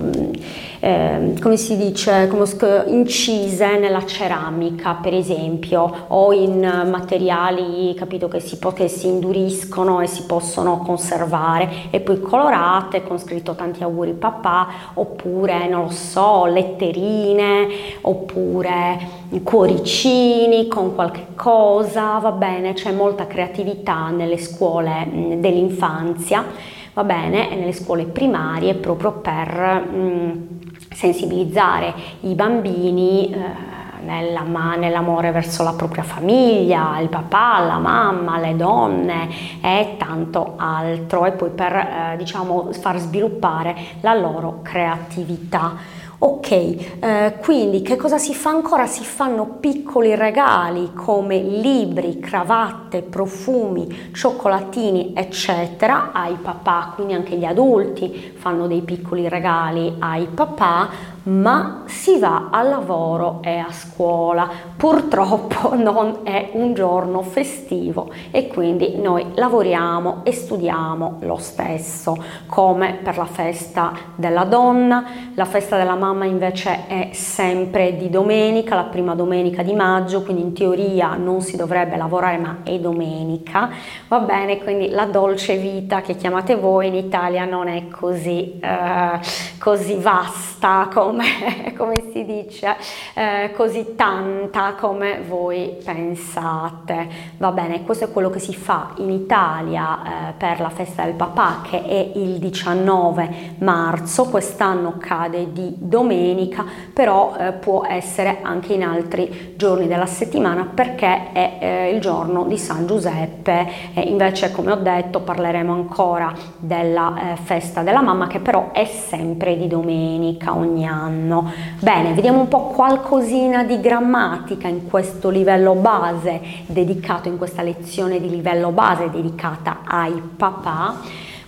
eh, 0.78 1.34
come 1.40 1.56
si 1.56 1.76
dice, 1.76 2.28
come 2.28 2.44
incise 2.86 3.78
nella 3.78 4.04
ceramica 4.06 4.94
per 4.94 5.14
esempio, 5.14 6.04
o 6.08 6.32
in 6.32 6.60
materiali, 6.60 7.94
capito, 7.94 8.28
che 8.28 8.40
si, 8.40 8.58
che 8.74 8.88
si 8.88 9.08
induriscono 9.08 10.00
e 10.00 10.06
si 10.06 10.24
possono 10.26 10.78
conservare, 10.78 11.68
e 11.90 12.00
poi 12.00 12.20
colorate 12.20 13.02
con 13.02 13.18
scritto 13.18 13.54
tanti 13.54 13.82
auguri 13.82 14.12
papà, 14.12 14.68
oppure, 14.94 15.66
non 15.68 15.84
lo 15.84 15.90
so, 15.90 16.44
letterine, 16.46 17.63
oppure 18.02 18.98
cuoricini 19.42 20.68
con 20.68 20.94
qualche 20.94 21.28
cosa, 21.34 22.18
va 22.18 22.32
bene, 22.32 22.72
c'è 22.72 22.92
molta 22.92 23.26
creatività 23.26 24.08
nelle 24.10 24.38
scuole 24.38 25.06
dell'infanzia, 25.38 26.44
va 26.92 27.04
bene, 27.04 27.50
e 27.50 27.56
nelle 27.56 27.72
scuole 27.72 28.04
primarie 28.04 28.74
proprio 28.74 29.12
per 29.12 29.48
mh, 29.90 30.48
sensibilizzare 30.92 31.92
i 32.20 32.34
bambini 32.34 33.30
eh, 33.30 33.74
nell'amore 34.04 35.30
verso 35.32 35.62
la 35.62 35.72
propria 35.72 36.02
famiglia, 36.02 36.98
il 37.00 37.08
papà, 37.08 37.60
la 37.60 37.78
mamma, 37.78 38.38
le 38.38 38.54
donne 38.54 39.28
e 39.62 39.96
tanto 39.98 40.54
altro 40.56 41.24
e 41.24 41.32
poi 41.32 41.50
per 41.50 41.72
eh, 41.72 42.14
diciamo 42.16 42.72
far 42.72 42.98
sviluppare 42.98 43.74
la 44.00 44.14
loro 44.14 44.60
creatività. 44.62 45.93
Ok, 46.26 46.50
eh, 46.52 47.36
quindi 47.42 47.82
che 47.82 47.96
cosa 47.96 48.16
si 48.16 48.32
fa 48.32 48.48
ancora? 48.48 48.86
Si 48.86 49.04
fanno 49.04 49.58
piccoli 49.60 50.14
regali 50.14 50.92
come 50.94 51.38
libri, 51.38 52.18
cravatte, 52.18 53.02
profumi, 53.02 54.10
cioccolatini, 54.10 55.12
eccetera 55.14 56.12
ai 56.12 56.36
papà, 56.40 56.92
quindi 56.94 57.12
anche 57.12 57.36
gli 57.36 57.44
adulti 57.44 58.32
fanno 58.36 58.66
dei 58.66 58.80
piccoli 58.80 59.28
regali 59.28 59.96
ai 59.98 60.24
papà 60.24 60.88
ma 61.24 61.82
si 61.86 62.18
va 62.18 62.48
al 62.50 62.68
lavoro 62.68 63.40
e 63.42 63.56
a 63.58 63.70
scuola. 63.70 64.48
Purtroppo 64.76 65.74
non 65.76 66.20
è 66.24 66.50
un 66.52 66.74
giorno 66.74 67.22
festivo 67.22 68.10
e 68.30 68.48
quindi 68.48 68.96
noi 68.96 69.26
lavoriamo 69.34 70.20
e 70.22 70.32
studiamo 70.32 71.18
lo 71.20 71.36
stesso, 71.36 72.16
come 72.46 72.98
per 73.02 73.16
la 73.16 73.24
festa 73.24 73.92
della 74.14 74.44
donna, 74.44 75.04
la 75.34 75.44
festa 75.44 75.76
della 75.76 75.94
mamma 75.94 76.24
invece 76.24 76.86
è 76.86 77.10
sempre 77.12 77.96
di 77.96 78.10
domenica, 78.10 78.74
la 78.74 78.84
prima 78.84 79.14
domenica 79.14 79.62
di 79.62 79.72
maggio, 79.72 80.22
quindi 80.22 80.42
in 80.42 80.52
teoria 80.52 81.14
non 81.14 81.40
si 81.40 81.56
dovrebbe 81.56 81.96
lavorare 81.96 82.38
ma 82.38 82.58
è 82.62 82.78
domenica, 82.78 83.70
va 84.08 84.18
bene? 84.20 84.58
Quindi 84.58 84.90
la 84.90 85.06
dolce 85.06 85.56
vita 85.56 86.00
che 86.00 86.16
chiamate 86.16 86.56
voi 86.56 86.88
in 86.88 86.94
Italia 86.94 87.44
non 87.44 87.68
è 87.68 87.88
così, 87.88 88.58
eh, 88.60 89.20
così 89.58 89.94
vasta 89.94 90.88
come 91.14 91.72
come, 91.76 91.94
si 92.12 92.24
dice, 92.24 92.76
eh, 93.14 93.52
così 93.54 93.94
tanta 93.94 94.74
come 94.74 95.20
voi 95.26 95.76
pensate. 95.84 97.08
Va 97.38 97.52
bene, 97.52 97.84
questo 97.84 98.04
è 98.04 98.10
quello 98.10 98.30
che 98.30 98.38
si 98.38 98.54
fa 98.54 98.92
in 98.96 99.10
Italia 99.10 100.28
eh, 100.28 100.32
per 100.36 100.60
la 100.60 100.70
festa 100.70 101.04
del 101.04 101.14
papà 101.14 101.60
che 101.62 101.84
è 101.84 102.10
il 102.14 102.38
19 102.38 103.54
marzo, 103.58 104.24
quest'anno 104.24 104.96
cade 104.98 105.52
di 105.52 105.74
domenica, 105.78 106.64
però 106.92 107.36
eh, 107.36 107.52
può 107.52 107.84
essere 107.86 108.38
anche 108.42 108.72
in 108.72 108.82
altri 108.82 109.54
giorni 109.56 109.86
della 109.86 110.06
settimana 110.06 110.68
perché 110.72 111.32
è 111.32 111.58
eh, 111.60 111.90
il 111.90 112.00
giorno 112.00 112.44
di 112.44 112.58
San 112.58 112.86
Giuseppe. 112.86 113.92
Invece 113.94 114.50
come 114.50 114.72
ho 114.72 114.76
detto 114.76 115.20
parleremo 115.20 115.72
ancora 115.72 116.32
della 116.58 117.32
eh, 117.32 117.36
festa 117.36 117.82
della 117.82 118.02
mamma 118.02 118.26
che 118.26 118.40
però 118.40 118.70
è 118.72 118.84
sempre 118.84 119.56
di 119.56 119.66
domenica 119.66 120.54
ogni 120.54 120.86
anno 120.86 121.03
anno. 121.04 121.52
Bene, 121.78 122.12
vediamo 122.12 122.40
un 122.40 122.48
po' 122.48 122.68
qualcosina 122.68 123.64
di 123.64 123.80
grammatica 123.80 124.68
in 124.68 124.88
questo 124.88 125.30
livello 125.30 125.74
base 125.74 126.40
dedicato, 126.66 127.28
in 127.28 127.38
questa 127.38 127.62
lezione 127.62 128.20
di 128.20 128.28
livello 128.28 128.70
base 128.70 129.10
dedicata 129.10 129.80
ai 129.84 130.20
papà. 130.36 130.96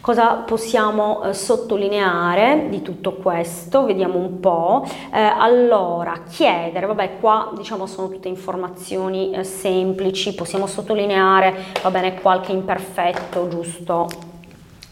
Cosa 0.07 0.35
possiamo 0.35 1.25
eh, 1.25 1.35
sottolineare 1.35 2.69
di 2.71 2.81
tutto 2.81 3.15
questo? 3.15 3.87
Vediamo 3.87 4.19
un 4.19 4.39
po'. 4.39 4.87
Eh, 5.13 5.19
allora, 5.21 6.21
chiedere, 6.31 6.87
vabbè, 6.87 7.19
qua 7.19 7.51
diciamo 7.57 7.87
sono 7.87 8.09
tutte 8.09 8.29
informazioni 8.29 9.33
eh, 9.33 9.43
semplici, 9.43 10.33
possiamo 10.33 10.69
sottolineare, 10.69 11.53
va 11.83 11.91
bene, 11.91 12.21
qualche 12.21 12.53
imperfetto, 12.53 13.49
giusto? 13.49 14.36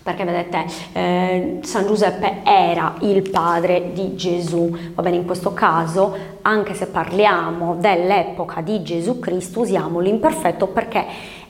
Perché 0.04 0.24
vedete 0.24 0.66
eh, 0.92 1.58
San 1.62 1.86
Giuseppe 1.86 2.42
era 2.44 2.94
il 3.00 3.28
padre 3.30 3.92
di 3.94 4.14
Gesù, 4.14 4.70
va 4.94 5.02
bene 5.02 5.16
in 5.16 5.24
questo 5.24 5.54
caso 5.54 6.32
anche 6.42 6.74
se 6.74 6.88
parliamo 6.88 7.76
dell'epoca 7.76 8.60
di 8.60 8.82
Gesù 8.82 9.18
Cristo 9.18 9.60
usiamo 9.60 10.00
l'imperfetto 10.00 10.66
perché 10.66 11.06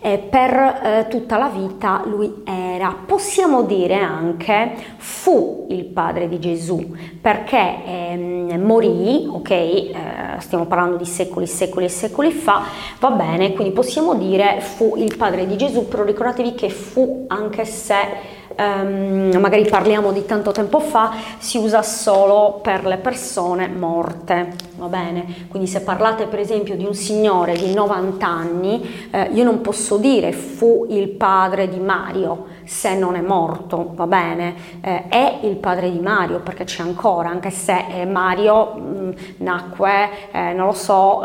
eh, 0.06 0.18
per 0.18 0.52
eh, 0.52 1.06
tutta 1.08 1.38
la 1.38 1.48
vita 1.48 2.02
lui 2.04 2.42
era, 2.44 2.94
possiamo 3.06 3.62
dire 3.62 3.94
anche 3.94 4.74
fu 4.98 5.66
il 5.70 5.86
padre 5.86 6.28
di 6.28 6.38
Gesù. 6.38 6.94
Perché 7.22 7.76
ehm, 7.86 8.60
morì, 8.62 9.26
ok, 9.26 9.50
eh, 9.50 9.94
stiamo 10.40 10.66
parlando 10.66 10.98
di 10.98 11.06
secoli, 11.06 11.46
secoli 11.46 11.86
e 11.86 11.88
secoli 11.88 12.32
fa, 12.32 12.64
va 13.00 13.10
bene, 13.12 13.54
quindi 13.54 13.72
possiamo 13.72 14.14
dire 14.14 14.60
fu 14.60 14.94
il 14.98 15.16
padre 15.16 15.46
di 15.46 15.56
Gesù, 15.56 15.88
però 15.88 16.04
ricordatevi 16.04 16.54
che 16.54 16.68
fu 16.68 17.24
anche 17.28 17.64
se 17.64 18.42
Um, 18.56 19.36
magari 19.40 19.66
parliamo 19.68 20.12
di 20.12 20.24
tanto 20.26 20.52
tempo 20.52 20.78
fa, 20.78 21.12
si 21.38 21.58
usa 21.58 21.82
solo 21.82 22.60
per 22.62 22.86
le 22.86 22.98
persone 22.98 23.66
morte, 23.66 24.54
va 24.76 24.86
bene? 24.86 25.46
Quindi 25.48 25.68
se 25.68 25.82
parlate 25.82 26.26
per 26.26 26.38
esempio 26.38 26.76
di 26.76 26.84
un 26.84 26.94
signore 26.94 27.54
di 27.54 27.74
90 27.74 28.26
anni, 28.26 29.08
eh, 29.10 29.30
io 29.32 29.42
non 29.42 29.60
posso 29.60 29.96
dire 29.96 30.30
fu 30.32 30.86
il 30.88 31.08
padre 31.08 31.68
di 31.68 31.80
Mario, 31.80 32.46
se 32.64 32.94
non 32.94 33.16
è 33.16 33.20
morto, 33.20 33.90
va 33.94 34.06
bene, 34.06 34.54
eh, 34.80 35.08
è 35.08 35.38
il 35.42 35.56
padre 35.56 35.90
di 35.90 35.98
Mario 35.98 36.38
perché 36.38 36.62
c'è 36.62 36.82
ancora, 36.82 37.30
anche 37.30 37.50
se 37.50 37.86
eh, 37.88 38.06
Mario 38.06 38.74
mh, 38.74 38.80
mm, 38.80 39.10
nacque, 39.38 40.08
eh, 40.30 40.52
non 40.52 40.66
lo 40.66 40.72
so, 40.72 41.22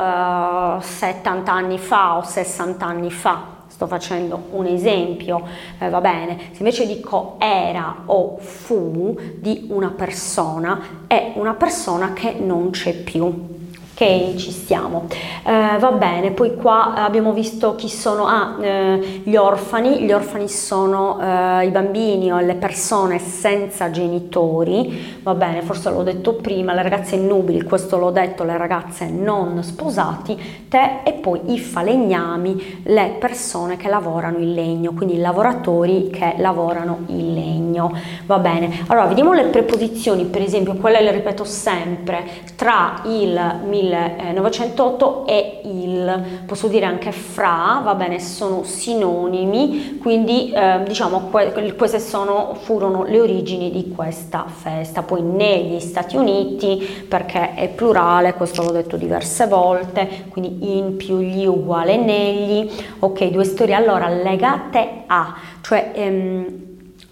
70 0.80 1.52
anni 1.52 1.78
fa 1.78 2.18
o 2.18 2.24
60 2.24 2.86
anni 2.86 3.12
fa 3.12 3.59
sto 3.80 3.88
facendo 3.88 4.48
un 4.52 4.66
esempio, 4.66 5.42
eh, 5.80 5.88
va 5.88 6.02
bene, 6.02 6.38
se 6.52 6.58
invece 6.58 6.86
dico 6.86 7.38
era 7.40 8.04
o 8.08 8.36
fu 8.38 9.18
di 9.38 9.68
una 9.70 9.92
persona, 9.92 11.06
è 11.08 11.32
una 11.36 11.54
persona 11.54 12.12
che 12.12 12.34
non 12.34 12.72
c'è 12.72 12.94
più 12.94 13.59
ok 14.00 14.36
ci 14.36 14.52
stiamo 14.52 15.08
eh, 15.50 15.78
va 15.80 15.92
bene 15.92 16.32
poi 16.32 16.56
qua 16.56 16.94
abbiamo 16.94 17.34
visto 17.34 17.76
chi 17.76 17.90
sono 17.90 18.28
ah, 18.28 18.56
eh, 18.62 19.22
gli 19.24 19.36
orfani. 19.36 20.02
Gli 20.04 20.12
orfani 20.12 20.48
sono 20.48 21.20
eh, 21.20 21.66
i 21.66 21.70
bambini 21.70 22.32
o 22.32 22.40
le 22.40 22.54
persone 22.54 23.18
senza 23.18 23.90
genitori. 23.90 25.18
Va 25.24 25.34
bene 25.34 25.62
forse 25.62 25.90
l'ho 25.90 26.04
detto 26.04 26.34
prima 26.34 26.74
le 26.74 26.84
ragazze 26.84 27.18
nubili 27.18 27.64
questo 27.64 27.98
l'ho 27.98 28.12
detto 28.12 28.44
le 28.44 28.58
ragazze 28.58 29.10
non 29.10 29.64
sposati 29.64 30.68
te 30.70 31.00
e 31.04 31.14
poi 31.14 31.54
i 31.54 31.60
falegnami 31.60 32.82
le 32.84 33.16
persone 33.20 33.76
che 33.76 33.90
lavorano 33.90 34.38
in 34.38 34.54
legno 34.54 34.94
quindi 34.94 35.16
i 35.16 35.20
lavoratori 35.20 36.10
che 36.12 36.36
lavorano 36.38 37.00
in 37.08 37.34
legno. 37.34 37.92
Va 38.28 38.38
bene 38.38 38.84
allora 38.88 39.08
vediamo 39.08 39.34
le 39.34 39.46
preposizioni 39.46 40.26
per 40.26 40.42
esempio 40.42 40.76
quelle 40.76 41.02
le 41.02 41.12
ripeto 41.12 41.44
sempre 41.44 42.24
tra 42.56 43.02
il 43.06 43.62
1000 43.66 43.89
1908 43.90 45.26
e 45.26 45.62
il, 45.66 46.24
posso 46.46 46.68
dire 46.68 46.86
anche 46.86 47.12
fra, 47.12 47.82
va 47.84 47.96
bene, 47.96 48.20
sono 48.20 48.64
sinonimi, 48.64 49.98
quindi 50.02 50.52
eh, 50.52 50.82
diciamo 50.86 51.30
que- 51.30 51.76
queste 51.76 52.00
sono, 52.00 52.56
furono 52.60 53.04
le 53.04 53.20
origini 53.20 53.72
di 53.72 53.92
questa 53.94 54.46
festa. 54.48 55.02
Poi 55.02 55.22
negli 55.22 55.80
Stati 55.80 56.16
Uniti, 56.16 57.06
perché 57.08 57.54
è 57.54 57.70
plurale, 57.70 58.34
questo 58.34 58.64
l'ho 58.64 58.72
detto 58.72 58.98
diverse 58.98 59.48
volte, 59.48 60.26
quindi 60.30 60.78
in 60.78 60.96
più 60.98 61.20
gli 61.20 61.46
uguale 61.46 61.98
negli, 61.98 62.70
ok, 63.00 63.26
due 63.26 63.44
storie. 63.44 63.76
Allora 63.76 64.10
legate 64.10 65.04
a, 65.08 65.36
cioè 65.62 65.92
ehm, 65.94 66.69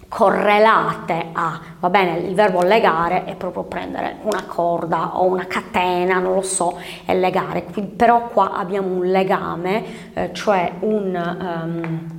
correlate 0.07 1.27
a, 1.33 1.59
va 1.79 1.89
bene, 1.89 2.19
il 2.19 2.33
verbo 2.33 2.61
legare 2.61 3.25
è 3.25 3.35
proprio 3.35 3.63
prendere 3.63 4.17
una 4.23 4.43
corda 4.45 5.17
o 5.17 5.25
una 5.25 5.45
catena, 5.47 6.19
non 6.19 6.33
lo 6.33 6.41
so, 6.41 6.77
e 7.05 7.13
legare, 7.13 7.65
però 7.95 8.27
qua 8.27 8.53
abbiamo 8.53 8.87
un 8.87 9.05
legame, 9.05 10.13
eh, 10.13 10.29
cioè 10.33 10.73
un... 10.79 11.37
Um, 11.39 12.15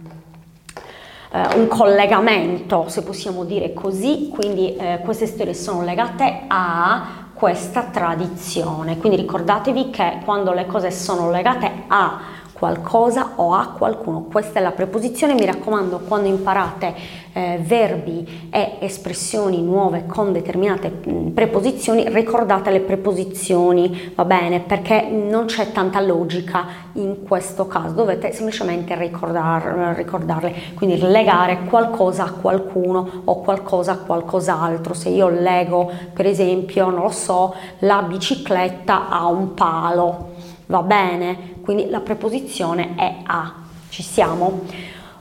un 1.30 1.68
collegamento, 1.68 2.88
se 2.88 3.02
possiamo 3.02 3.44
dire 3.44 3.74
così, 3.74 4.30
quindi 4.32 4.74
uh, 4.78 5.02
queste 5.02 5.26
storie 5.26 5.52
sono 5.52 5.82
legate 5.82 6.44
a 6.46 7.28
questa 7.34 7.82
tradizione. 7.84 8.96
Quindi 8.96 9.18
ricordatevi 9.18 9.90
che 9.90 10.20
quando 10.24 10.52
le 10.52 10.66
cose 10.66 10.90
sono 10.90 11.30
legate 11.30 11.84
a 11.86 12.18
qualcosa 12.58 13.32
o 13.36 13.54
a 13.54 13.74
qualcuno. 13.76 14.26
Questa 14.30 14.58
è 14.58 14.62
la 14.62 14.72
preposizione, 14.72 15.34
mi 15.34 15.44
raccomando 15.44 16.00
quando 16.06 16.28
imparate 16.28 16.94
eh, 17.32 17.60
verbi 17.62 18.48
e 18.50 18.78
espressioni 18.80 19.62
nuove 19.62 20.06
con 20.06 20.32
determinate 20.32 20.90
mm, 20.90 21.28
preposizioni, 21.28 22.08
ricordate 22.08 22.70
le 22.70 22.80
preposizioni, 22.80 24.12
va 24.14 24.24
bene? 24.24 24.60
Perché 24.60 25.08
non 25.08 25.44
c'è 25.44 25.70
tanta 25.70 26.00
logica 26.00 26.86
in 26.94 27.22
questo 27.22 27.68
caso, 27.68 27.94
dovete 27.94 28.32
semplicemente 28.32 28.96
ricordar, 28.96 29.94
ricordarle, 29.96 30.52
quindi 30.74 30.98
legare 31.00 31.60
qualcosa 31.68 32.24
a 32.24 32.32
qualcuno 32.32 33.22
o 33.24 33.40
qualcosa 33.40 33.92
a 33.92 33.96
qualcos'altro. 33.98 34.94
Se 34.94 35.08
io 35.10 35.28
lego, 35.28 35.90
per 36.12 36.26
esempio, 36.26 36.90
non 36.90 37.02
lo 37.02 37.10
so, 37.10 37.54
la 37.80 38.02
bicicletta 38.02 39.08
a 39.08 39.28
un 39.28 39.54
palo, 39.54 40.36
va 40.68 40.82
bene? 40.82 41.56
Quindi 41.62 41.90
la 41.90 42.00
preposizione 42.00 42.94
è 42.96 43.16
a, 43.24 43.52
ci 43.88 44.02
siamo? 44.02 44.60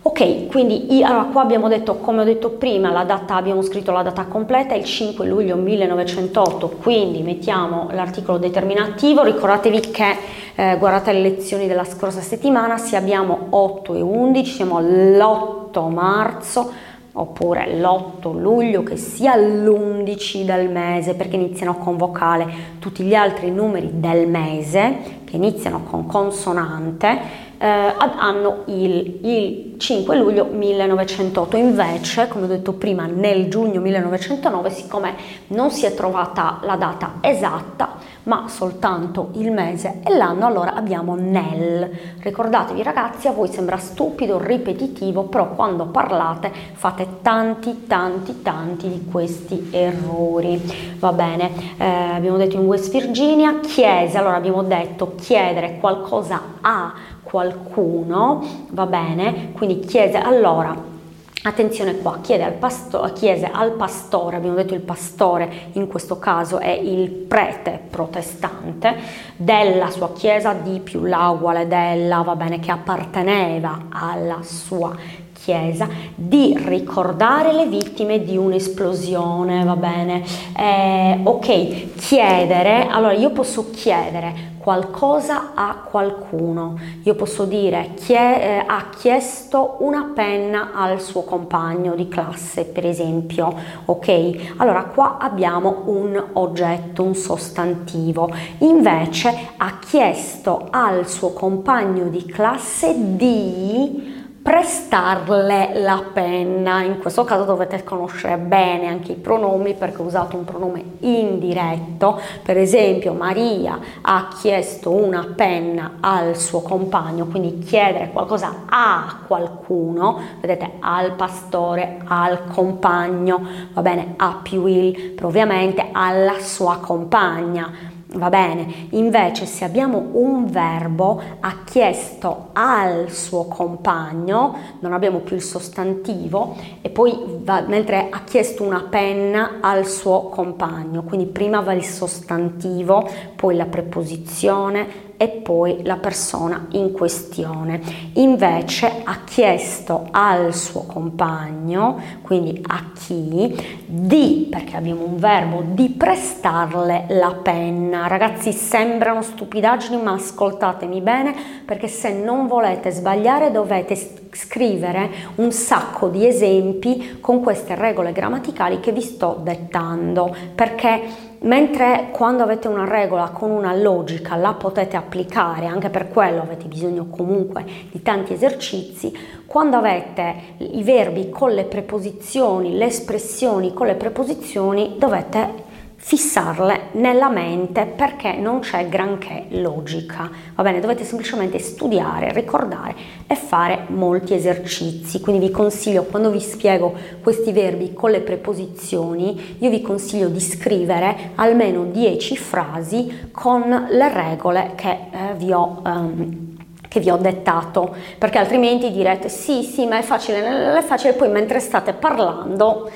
Ok, 0.04 0.48
quindi 0.48 1.04
allora 1.04 1.26
qua 1.26 1.42
abbiamo 1.42 1.68
detto, 1.68 1.98
come 1.98 2.22
ho 2.22 2.24
detto 2.24 2.52
prima, 2.52 2.92
la 2.92 3.04
data, 3.04 3.36
abbiamo 3.36 3.62
scritto 3.62 3.92
la 3.92 4.04
data 4.04 4.24
completa, 4.26 4.74
il 4.74 4.86
5 4.86 5.26
luglio 5.28 5.58
1908, 5.58 6.78
quindi 6.82 7.22
mettiamo 7.24 7.90
l'articolo 7.92 8.38
determinativo, 8.38 9.24
ricordatevi 9.24 9.80
che 9.82 10.16
eh, 10.56 10.78
guardate 10.78 11.12
le 11.12 11.20
lezioni 11.20 11.68
della 11.68 11.84
scorsa 11.84 12.22
settimana, 12.22 12.78
se 12.78 12.96
abbiamo 12.96 13.48
8 13.50 13.96
e 13.96 14.02
11, 14.02 14.50
siamo 14.50 14.78
all'8 14.78 15.92
marzo, 15.92 16.72
oppure 17.12 17.76
l'8 17.76 18.40
luglio 18.40 18.84
che 18.84 18.96
sia 18.96 19.36
l'11 19.36 20.44
del 20.44 20.70
mese 20.70 21.16
perché 21.16 21.36
iniziano 21.36 21.78
con 21.78 21.98
vocale 21.98 22.46
tutti 22.80 23.04
gli 23.04 23.16
altri 23.16 23.52
numeri 23.52 23.90
del 23.94 24.28
mese 24.28 25.17
che 25.28 25.36
iniziano 25.36 25.84
con 25.84 26.06
consonante 26.06 27.46
eh, 27.58 27.66
hanno 27.68 28.64
il, 28.68 29.20
il, 29.24 29.76
5 29.78 30.18
luglio 30.18 30.46
1908 30.46 31.58
invece 31.58 32.28
come 32.30 32.46
ho 32.46 32.48
detto 32.48 32.74
prima 32.74 33.06
nel 33.06 33.50
giugno 33.50 33.82
1909 33.82 34.70
siccome 34.70 35.16
non 35.48 35.70
si 35.70 35.86
è 35.86 35.94
trovata 35.94 36.60
la 36.64 36.78
data 36.78 37.16
esatta 37.22 37.96
ma 38.28 38.48
soltanto 38.48 39.30
il 39.34 39.52
mese 39.52 40.02
e 40.04 40.16
l'anno, 40.16 40.46
allora 40.46 40.74
abbiamo 40.74 41.16
nel. 41.16 41.90
Ricordatevi 42.20 42.84
ragazzi, 42.84 43.28
a 43.28 43.32
voi 43.32 43.48
sembra 43.48 43.78
stupido, 43.78 44.38
ripetitivo, 44.38 45.24
però 45.24 45.50
quando 45.50 45.86
parlate 45.88 46.52
fate 46.74 47.22
tanti, 47.22 47.86
tanti, 47.88 48.42
tanti 48.42 48.90
di 48.90 49.08
questi 49.10 49.70
errori. 49.72 50.62
Va 51.00 51.14
bene, 51.14 51.52
eh, 51.78 51.86
abbiamo 51.86 52.38
detto 52.38 52.58
in 52.58 52.66
West 52.66 52.92
Virginia, 52.92 53.60
chiese, 53.62 54.18
allora 54.18 54.36
abbiamo 54.36 54.64
detto 54.64 55.16
chiedere 55.16 55.78
qualcosa 55.80 56.42
a 56.62 56.94
qualcuno, 57.24 58.44
va 58.72 58.86
bene? 58.86 59.52
Quindi 59.54 59.80
chiese, 59.80 60.18
allora 60.18 60.96
Attenzione 61.44 61.98
qua, 62.00 62.20
chiede 62.22 62.44
al, 62.44 62.54
pasto, 62.54 63.10
chiese 63.14 63.50
al 63.52 63.72
pastore, 63.74 64.38
abbiamo 64.38 64.56
detto 64.56 64.74
il 64.74 64.82
pastore 64.82 65.70
in 65.74 65.88
questo 65.88 66.18
caso 66.18 66.58
è 66.58 66.72
il 66.72 67.10
prete 67.10 67.80
protestante, 67.90 68.96
della 69.38 69.90
sua 69.92 70.12
chiesa 70.14 70.54
di 70.54 70.80
più 70.80 71.04
la 71.04 71.30
uguale 71.30 71.68
della, 71.68 72.22
va 72.22 72.36
bene, 72.36 72.60
che 72.60 72.72
apparteneva 72.72 73.86
alla 73.90 74.40
sua 74.42 74.96
chiesa, 75.34 75.88
di 76.16 76.58
ricordare 76.58 77.54
le 77.54 77.68
vittime 77.68 78.24
di 78.24 78.36
un'esplosione, 78.36 79.64
va 79.64 79.76
bene? 79.76 80.24
Eh, 80.58 81.20
ok, 81.24 81.96
chiedere, 81.96 82.88
allora 82.90 83.14
io 83.14 83.30
posso 83.30 83.70
chiedere 83.70 84.56
qualcosa 84.68 85.54
a 85.54 85.78
qualcuno. 85.90 86.78
Io 87.04 87.16
posso 87.16 87.46
dire 87.46 87.92
chi 87.96 88.12
eh, 88.12 88.62
ha 88.68 88.90
chiesto 88.90 89.78
una 89.80 90.12
penna 90.14 90.72
al 90.74 91.00
suo 91.00 91.24
compagno 91.24 91.96
di 91.96 92.10
classe, 92.10 92.66
per 92.66 92.86
esempio. 92.86 93.56
Ok? 93.86 94.56
Allora 94.58 94.84
qua 94.84 95.20
abbiamo 95.20 95.84
un 95.86 96.22
oggetto, 96.34 97.02
un 97.02 97.16
sostantivo. 97.16 98.30
Invece 98.58 99.52
ha 99.56 99.80
chiesto 99.80 100.68
al 100.70 101.08
suo 101.08 101.32
compagno 101.32 102.10
di 102.10 102.26
classe 102.26 102.94
di 103.16 104.17
prestarle 104.48 105.78
la 105.82 106.02
penna. 106.14 106.82
In 106.82 107.00
questo 107.00 107.26
caso 107.26 107.44
dovete 107.44 107.84
conoscere 107.84 108.38
bene 108.38 108.88
anche 108.88 109.12
i 109.12 109.16
pronomi 109.16 109.74
perché 109.74 110.02
ho 110.02 110.06
usato 110.06 110.38
un 110.38 110.46
pronome 110.46 110.82
indiretto. 111.00 112.18
Per 112.44 112.58
esempio 112.58 113.12
Maria 113.12 113.78
ha 114.00 114.30
chiesto 114.40 114.94
una 114.94 115.34
penna 115.36 115.98
al 116.00 116.38
suo 116.38 116.62
compagno, 116.62 117.26
quindi 117.26 117.60
chiedere 117.60 118.10
qualcosa 118.14 118.64
a 118.70 119.18
qualcuno, 119.28 120.18
vedete 120.40 120.76
al 120.80 121.16
pastore, 121.16 121.98
al 122.06 122.46
compagno, 122.46 123.46
va 123.74 123.82
bene, 123.82 124.14
a 124.16 124.40
più 124.42 124.66
il, 124.66 125.20
ovviamente 125.22 125.90
alla 125.92 126.40
sua 126.40 126.78
compagna 126.78 127.96
Va 128.10 128.30
bene, 128.30 128.88
invece 128.92 129.46
se 129.46 129.66
abbiamo 129.66 130.12
un 130.14 130.46
verbo 130.50 131.22
ha 131.42 131.64
chiesto 131.66 132.50
al 132.54 133.12
suo 133.12 133.48
compagno, 133.48 134.56
non 134.80 134.94
abbiamo 134.94 135.20
più 135.20 135.36
il 135.36 135.42
sostantivo 135.42 136.56
e 136.80 136.90
poi 136.90 137.14
va, 137.44 137.66
mentre 137.68 138.08
ha 138.10 138.22
chiesto 138.24 138.64
una 138.64 138.88
penna 138.90 139.58
al 139.60 139.86
suo 139.86 140.30
compagno, 140.30 141.04
quindi 141.04 141.26
prima 141.26 141.60
va 141.60 141.74
il 141.74 141.84
sostantivo, 141.84 143.06
poi 143.36 143.58
la 143.58 143.66
preposizione, 143.66 144.88
e 145.18 145.28
poi 145.28 145.84
la 145.84 145.98
persona 145.98 146.68
in 146.72 146.92
questione. 146.92 147.82
Invece 148.14 149.02
ha 149.04 149.24
chiesto 149.26 150.08
al 150.12 150.54
suo 150.54 150.84
compagno, 150.84 152.00
quindi 152.22 152.64
a 152.68 152.92
chi, 152.94 153.56
di, 153.86 154.48
perché 154.50 154.78
abbiamo 154.78 155.04
un 155.04 155.18
verbo, 155.18 155.64
di 155.66 155.90
prestarle 155.90 157.06
la 157.10 157.36
penna. 157.42 158.08
Ragazzi, 158.08 158.52
sembrano 158.54 159.22
stupidaggini, 159.24 160.02
ma 160.02 160.14
ascoltatemi 160.14 161.02
bene, 161.02 161.36
perché 161.66 161.88
se 161.88 162.14
non 162.14 162.48
volete 162.48 162.92
sbagliare 162.92 163.52
dovete 163.52 163.96
scrivere 164.32 165.10
un 165.36 165.52
sacco 165.52 166.10
di 166.10 166.28
esempi 166.28 167.18
con 167.20 167.42
queste 167.42 167.74
regole 167.74 168.12
grammaticali 168.12 168.80
che 168.80 168.92
vi 168.92 169.02
sto 169.02 169.40
dettando, 169.42 170.36
perché 170.54 171.02
mentre 171.42 172.10
quando 172.12 172.44
avete 172.44 172.68
una 172.68 172.86
regola 172.86 173.30
con 173.30 173.52
una 173.52 173.74
logica 173.76 174.36
la 174.36 174.54
potete 174.54 174.96
applicare, 174.96 175.66
anche 175.66 175.90
per 175.90 176.10
quello 176.10 176.42
avete 176.42 176.66
bisogno 176.66 177.08
comunque 177.10 177.64
di 177.92 178.02
tanti 178.02 178.34
esercizi, 178.34 179.14
quando 179.46 179.78
avete 179.78 180.36
i 180.58 180.84
verbi 180.84 181.30
con 181.30 181.52
le 181.52 181.66
preposizioni, 181.66 182.76
le 182.76 182.86
espressioni 182.86 183.74
con 183.74 183.88
le 183.88 183.96
preposizioni, 183.96 184.96
dovete 184.98 185.66
fissarle 186.00 186.90
nella 186.94 187.28
mente 187.28 187.86
perché 187.86 188.34
non 188.34 188.60
c'è 188.60 188.88
granché 188.88 189.48
logica. 189.50 190.30
Va 190.56 190.64
bene, 190.64 190.80
dovete 190.80 191.04
semplicemente 191.04 191.60
studiare, 191.60 192.32
ricordare 192.32 192.96
e 193.26 193.36
fare 193.36 193.86
molti 193.88 194.34
esercizi. 194.34 195.20
Quindi 195.20 195.48
vi 195.48 195.52
consiglio, 195.52 196.04
quando 196.04 196.30
vi 196.30 196.40
spiego 196.40 196.94
questi 197.22 197.52
verbi 197.52 197.94
con 197.94 198.12
le 198.12 198.22
preposizioni, 198.22 199.58
io 199.60 199.70
vi 199.70 199.82
consiglio 199.82 200.30
di 200.30 200.40
scrivere 200.40 201.32
almeno 201.36 201.84
10 201.84 202.38
frasi 202.38 203.30
con 203.32 203.88
le 203.90 204.14
regole 204.14 204.74
che 204.76 204.92
eh, 204.92 205.34
vi 205.36 205.52
ho 205.52 205.82
um, 205.84 206.56
che 206.90 207.02
vi 207.02 207.10
ho 207.10 207.18
dettato, 207.18 207.94
perché 208.18 208.38
altrimenti 208.38 208.92
direte 208.92 209.28
sì, 209.28 209.62
sì, 209.64 209.86
ma 209.86 209.98
è 209.98 210.02
facile, 210.02 210.78
è 210.78 210.82
facile, 210.82 211.14
poi 211.14 211.30
mentre 211.30 211.60
state 211.60 211.92
parlando 211.92 212.90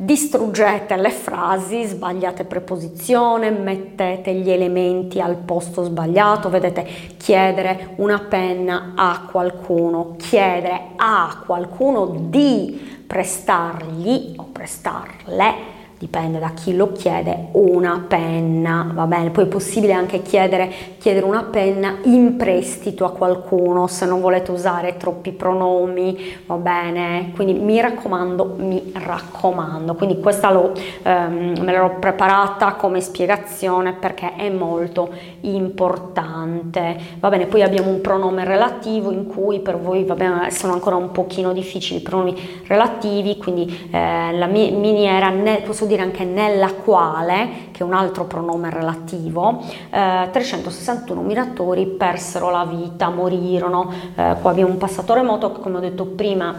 distruggete 0.00 0.96
le 0.96 1.10
frasi, 1.10 1.84
sbagliate 1.84 2.44
preposizione, 2.44 3.50
mettete 3.50 4.32
gli 4.32 4.48
elementi 4.48 5.20
al 5.20 5.34
posto 5.36 5.82
sbagliato, 5.82 6.48
vedete, 6.48 6.86
chiedere 7.16 7.94
una 7.96 8.20
penna 8.20 8.92
a 8.94 9.26
qualcuno, 9.28 10.14
chiedere 10.16 10.92
a 10.94 11.42
qualcuno 11.44 12.28
di 12.28 13.02
prestargli 13.06 14.34
o 14.36 14.44
prestarle 14.52 15.77
dipende 15.98 16.38
da 16.38 16.50
chi 16.50 16.76
lo 16.76 16.92
chiede, 16.92 17.48
una 17.52 18.04
penna, 18.06 18.88
va 18.94 19.06
bene, 19.06 19.30
poi 19.30 19.44
è 19.44 19.46
possibile 19.48 19.92
anche 19.92 20.22
chiedere, 20.22 20.72
chiedere 20.98 21.26
una 21.26 21.42
penna 21.42 21.98
in 22.04 22.36
prestito 22.36 23.04
a 23.04 23.10
qualcuno 23.10 23.88
se 23.88 24.06
non 24.06 24.20
volete 24.20 24.52
usare 24.52 24.96
troppi 24.96 25.32
pronomi, 25.32 26.36
va 26.46 26.54
bene, 26.54 27.32
quindi 27.34 27.54
mi 27.54 27.80
raccomando, 27.80 28.54
mi 28.58 28.92
raccomando, 28.94 29.94
quindi 29.94 30.20
questa 30.20 30.52
lo, 30.52 30.72
ehm, 31.02 31.54
me 31.60 31.72
l'ero 31.72 31.96
preparata 31.98 32.74
come 32.74 33.00
spiegazione 33.00 33.92
perché 33.92 34.36
è 34.36 34.48
molto 34.50 35.10
importante, 35.40 36.96
va 37.18 37.28
bene, 37.28 37.46
poi 37.46 37.62
abbiamo 37.62 37.90
un 37.90 38.00
pronome 38.00 38.44
relativo 38.44 39.10
in 39.10 39.26
cui 39.26 39.58
per 39.58 39.80
voi 39.80 40.04
va 40.04 40.14
bene, 40.14 40.52
sono 40.52 40.74
ancora 40.74 40.94
un 40.94 41.10
pochino 41.10 41.52
difficili 41.52 41.98
i 41.98 42.02
pronomi 42.02 42.36
relativi, 42.68 43.36
quindi 43.36 43.88
eh, 43.90 44.30
la 44.32 44.46
miniera, 44.46 45.32
posso 45.64 45.86
dire 45.88 46.02
anche 46.02 46.24
nella 46.24 46.72
quale, 46.72 47.68
che 47.72 47.80
è 47.80 47.82
un 47.82 47.94
altro 47.94 48.24
pronome 48.26 48.70
relativo, 48.70 49.60
eh, 49.90 50.28
361 50.30 51.20
minatori 51.22 51.86
persero 51.86 52.50
la 52.50 52.64
vita, 52.64 53.08
morirono. 53.08 53.90
Eh, 54.14 54.36
qua 54.40 54.50
abbiamo 54.50 54.70
un 54.70 54.78
passato 54.78 55.14
remoto 55.14 55.52
che 55.52 55.60
come 55.60 55.78
ho 55.78 55.80
detto 55.80 56.04
prima 56.04 56.54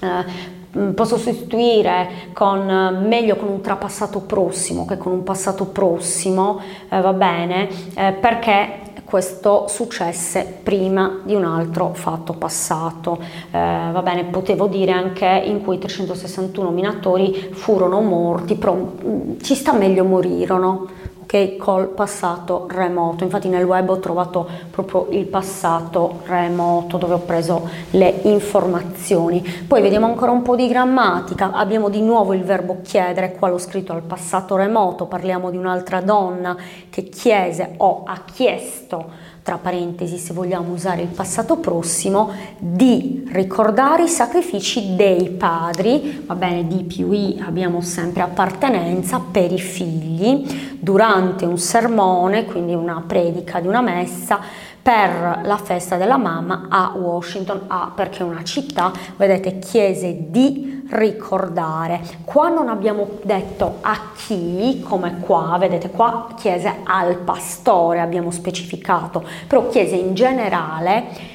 eh, 0.00 0.60
posso 0.94 1.18
sostituire 1.18 2.30
con, 2.32 3.04
meglio 3.06 3.36
con 3.36 3.48
un 3.48 3.60
trapassato 3.60 4.20
prossimo 4.20 4.86
che 4.86 4.96
con 4.96 5.12
un 5.12 5.22
passato 5.22 5.66
prossimo, 5.66 6.60
eh, 6.88 7.00
va 7.00 7.12
bene, 7.12 7.68
eh, 7.94 8.12
perché 8.12 8.81
questo 9.12 9.66
successe 9.68 10.60
prima 10.62 11.20
di 11.22 11.34
un 11.34 11.44
altro 11.44 11.92
fatto 11.92 12.32
passato. 12.32 13.18
Eh, 13.50 13.58
va 13.92 14.00
bene, 14.00 14.24
potevo 14.24 14.68
dire 14.68 14.92
anche 14.92 15.26
in 15.26 15.62
cui 15.62 15.76
361 15.76 16.70
minatori 16.70 17.50
furono 17.52 18.00
morti, 18.00 18.54
però 18.54 18.74
mm, 18.74 19.40
ci 19.42 19.54
sta 19.54 19.74
meglio 19.74 20.04
morirono 20.04 20.88
che 21.26 21.56
col 21.58 21.88
passato 21.88 22.66
remoto. 22.70 23.24
Infatti 23.24 23.48
nel 23.48 23.64
web 23.64 23.90
ho 23.90 23.98
trovato 23.98 24.48
proprio 24.70 25.06
il 25.10 25.26
passato 25.26 26.20
remoto 26.24 26.96
dove 26.96 27.12
ho 27.12 27.20
preso 27.20 27.68
le 27.90 28.11
informazioni. 28.24 29.42
Poi 29.66 29.80
vediamo 29.82 30.06
ancora 30.06 30.30
un 30.30 30.42
po' 30.42 30.56
di 30.56 30.68
grammatica. 30.68 31.52
Abbiamo 31.52 31.88
di 31.88 32.00
nuovo 32.00 32.32
il 32.32 32.42
verbo 32.42 32.78
chiedere, 32.82 33.32
qua 33.32 33.48
l'ho 33.48 33.58
scritto 33.58 33.92
al 33.92 34.02
passato 34.02 34.56
remoto, 34.56 35.06
parliamo 35.06 35.50
di 35.50 35.56
un'altra 35.56 36.00
donna 36.00 36.56
che 36.90 37.04
chiese 37.04 37.74
o 37.78 38.02
ha 38.06 38.22
chiesto 38.24 39.30
tra 39.42 39.58
parentesi 39.58 40.18
se 40.18 40.32
vogliamo 40.32 40.72
usare 40.72 41.02
il 41.02 41.08
passato 41.08 41.56
prossimo, 41.56 42.30
di 42.58 43.28
ricordare 43.32 44.04
i 44.04 44.08
sacrifici 44.08 44.94
dei 44.94 45.30
padri, 45.30 46.22
va 46.24 46.36
bene, 46.36 46.66
di 46.68 46.84
più 46.84 47.10
i 47.10 47.42
abbiamo 47.44 47.80
sempre 47.80 48.22
appartenenza 48.22 49.20
per 49.20 49.50
i 49.50 49.58
figli, 49.58 50.76
durante 50.78 51.44
un 51.44 51.58
sermone, 51.58 52.44
quindi 52.44 52.74
una 52.74 53.02
predica 53.04 53.58
di 53.58 53.66
una 53.66 53.80
messa, 53.80 54.40
per 54.82 55.42
la 55.44 55.56
festa 55.58 55.96
della 55.96 56.16
mamma 56.16 56.66
a 56.68 56.92
Washington, 56.96 57.62
a, 57.68 57.92
perché 57.94 58.18
è 58.18 58.22
una 58.22 58.42
città, 58.42 58.92
vedete, 59.16 59.60
chiese 59.60 60.30
di 60.30 60.84
ricordare. 60.90 62.00
Qua 62.24 62.48
non 62.48 62.68
abbiamo 62.68 63.08
detto 63.22 63.78
a 63.80 64.10
chi, 64.16 64.82
come 64.86 65.18
qua, 65.20 65.56
vedete 65.58 65.88
qua 65.88 66.28
chiese 66.36 66.80
al 66.82 67.16
pastore, 67.18 68.00
abbiamo 68.00 68.30
specificato, 68.30 69.24
però 69.46 69.68
chiese 69.68 69.94
in 69.94 70.14
generale 70.14 71.31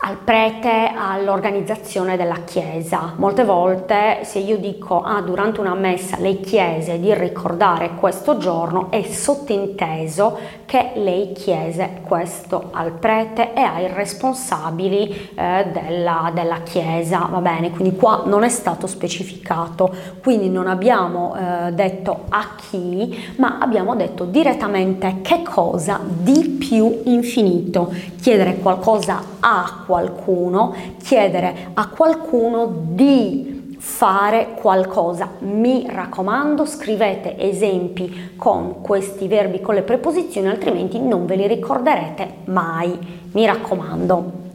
al 0.00 0.16
prete, 0.16 0.92
all'organizzazione 0.94 2.16
della 2.16 2.42
chiesa. 2.44 3.14
Molte 3.16 3.44
volte 3.44 4.20
se 4.22 4.38
io 4.38 4.56
dico 4.56 5.00
ah, 5.00 5.20
durante 5.22 5.60
una 5.60 5.74
messa 5.74 6.16
lei 6.18 6.40
chiese 6.40 7.00
di 7.00 7.12
ricordare 7.14 7.94
questo 7.96 8.36
giorno 8.36 8.90
è 8.90 9.02
sottinteso 9.02 10.38
che 10.66 10.92
lei 10.96 11.32
chiese 11.32 12.02
questo 12.06 12.68
al 12.72 12.92
prete 12.92 13.54
e 13.54 13.60
ai 13.60 13.88
responsabili 13.88 15.30
eh, 15.34 15.66
della, 15.72 16.30
della, 16.32 16.60
chiesa, 16.62 17.26
va 17.30 17.38
bene? 17.38 17.70
Quindi 17.70 17.96
qua 17.96 18.22
non 18.26 18.44
è 18.44 18.48
stato 18.50 18.86
specificato, 18.86 19.90
quindi 20.22 20.50
non 20.50 20.66
abbiamo 20.66 21.34
eh, 21.34 21.72
detto 21.72 22.24
a 22.28 22.50
chi, 22.56 23.32
ma 23.38 23.58
abbiamo 23.58 23.96
detto 23.96 24.24
direttamente 24.24 25.20
che 25.22 25.42
cosa 25.42 26.00
di 26.04 26.56
più 26.58 27.00
infinito, 27.04 27.90
chiedere 28.20 28.58
qualcosa 28.58 29.22
a 29.40 29.84
qualcuno, 29.88 30.74
chiedere 31.02 31.70
a 31.72 31.88
qualcuno 31.88 32.70
di 32.90 33.76
fare 33.78 34.48
qualcosa. 34.60 35.30
Mi 35.38 35.86
raccomando, 35.88 36.66
scrivete 36.66 37.38
esempi 37.38 38.34
con 38.36 38.82
questi 38.82 39.26
verbi 39.28 39.62
con 39.62 39.74
le 39.74 39.82
preposizioni, 39.82 40.48
altrimenti 40.48 41.00
non 41.00 41.24
ve 41.24 41.36
li 41.36 41.46
ricorderete 41.46 42.34
mai. 42.44 42.98
Mi 43.32 43.46
raccomando. 43.46 44.47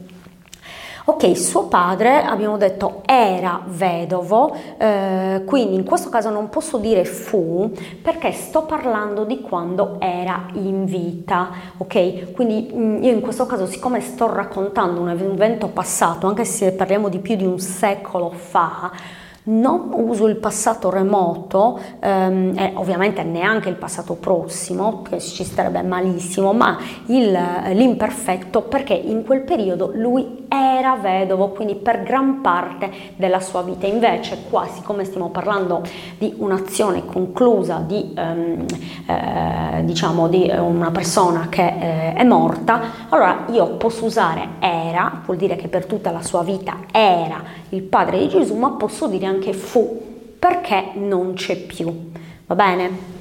Ok, 1.06 1.36
suo 1.36 1.66
padre 1.68 2.22
abbiamo 2.22 2.56
detto 2.56 3.02
era 3.04 3.60
vedovo, 3.66 4.56
eh, 4.78 5.42
quindi 5.44 5.74
in 5.74 5.84
questo 5.84 6.08
caso 6.08 6.30
non 6.30 6.48
posso 6.48 6.78
dire 6.78 7.04
fu 7.04 7.70
perché 8.00 8.32
sto 8.32 8.62
parlando 8.62 9.24
di 9.26 9.42
quando 9.42 9.96
era 10.00 10.46
in 10.54 10.86
vita, 10.86 11.50
ok? 11.76 12.32
Quindi 12.32 12.70
mm, 12.72 13.02
io 13.02 13.12
in 13.12 13.20
questo 13.20 13.44
caso 13.44 13.66
siccome 13.66 14.00
sto 14.00 14.32
raccontando 14.32 14.98
un 15.02 15.10
evento 15.10 15.68
passato, 15.68 16.26
anche 16.26 16.46
se 16.46 16.72
parliamo 16.72 17.10
di 17.10 17.18
più 17.18 17.36
di 17.36 17.44
un 17.44 17.58
secolo 17.58 18.30
fa, 18.30 18.90
non 19.46 19.90
uso 19.92 20.26
il 20.26 20.36
passato 20.36 20.88
remoto 20.90 21.78
ehm, 22.00 22.56
e 22.56 22.72
ovviamente 22.76 23.22
neanche 23.22 23.68
il 23.68 23.74
passato 23.74 24.14
prossimo, 24.14 25.02
che 25.02 25.20
ci 25.20 25.44
starebbe 25.44 25.82
malissimo, 25.82 26.52
ma 26.52 26.78
il, 27.06 27.36
l'imperfetto 27.72 28.62
perché 28.62 28.94
in 28.94 29.24
quel 29.24 29.42
periodo 29.42 29.90
lui 29.94 30.46
era 30.48 30.96
vedovo, 30.96 31.48
quindi 31.48 31.74
per 31.74 32.02
gran 32.02 32.40
parte 32.40 32.90
della 33.16 33.40
sua 33.40 33.62
vita. 33.62 33.86
Invece 33.86 34.44
qua, 34.48 34.66
siccome 34.66 35.04
stiamo 35.04 35.28
parlando 35.28 35.82
di 36.16 36.34
un'azione 36.38 37.04
conclusa, 37.04 37.82
di, 37.86 38.14
ehm, 38.16 38.64
eh, 39.06 39.84
diciamo, 39.84 40.28
di 40.28 40.50
una 40.56 40.90
persona 40.90 41.48
che 41.50 41.66
eh, 41.66 42.12
è 42.14 42.24
morta, 42.24 42.80
allora 43.10 43.44
io 43.50 43.76
posso 43.76 44.06
usare 44.06 44.52
era, 44.58 45.20
vuol 45.24 45.36
dire 45.36 45.56
che 45.56 45.68
per 45.68 45.84
tutta 45.84 46.10
la 46.10 46.22
sua 46.22 46.42
vita 46.42 46.76
era 46.90 47.42
il 47.74 47.82
padre 47.82 48.18
di 48.18 48.28
Gesù, 48.28 48.54
ma 48.54 48.70
posso 48.70 49.06
dire 49.08 49.26
anche 49.26 49.52
fu, 49.52 50.00
perché 50.38 50.92
non 50.94 51.34
c'è 51.34 51.56
più. 51.56 52.10
Va 52.46 52.54
bene? 52.54 53.12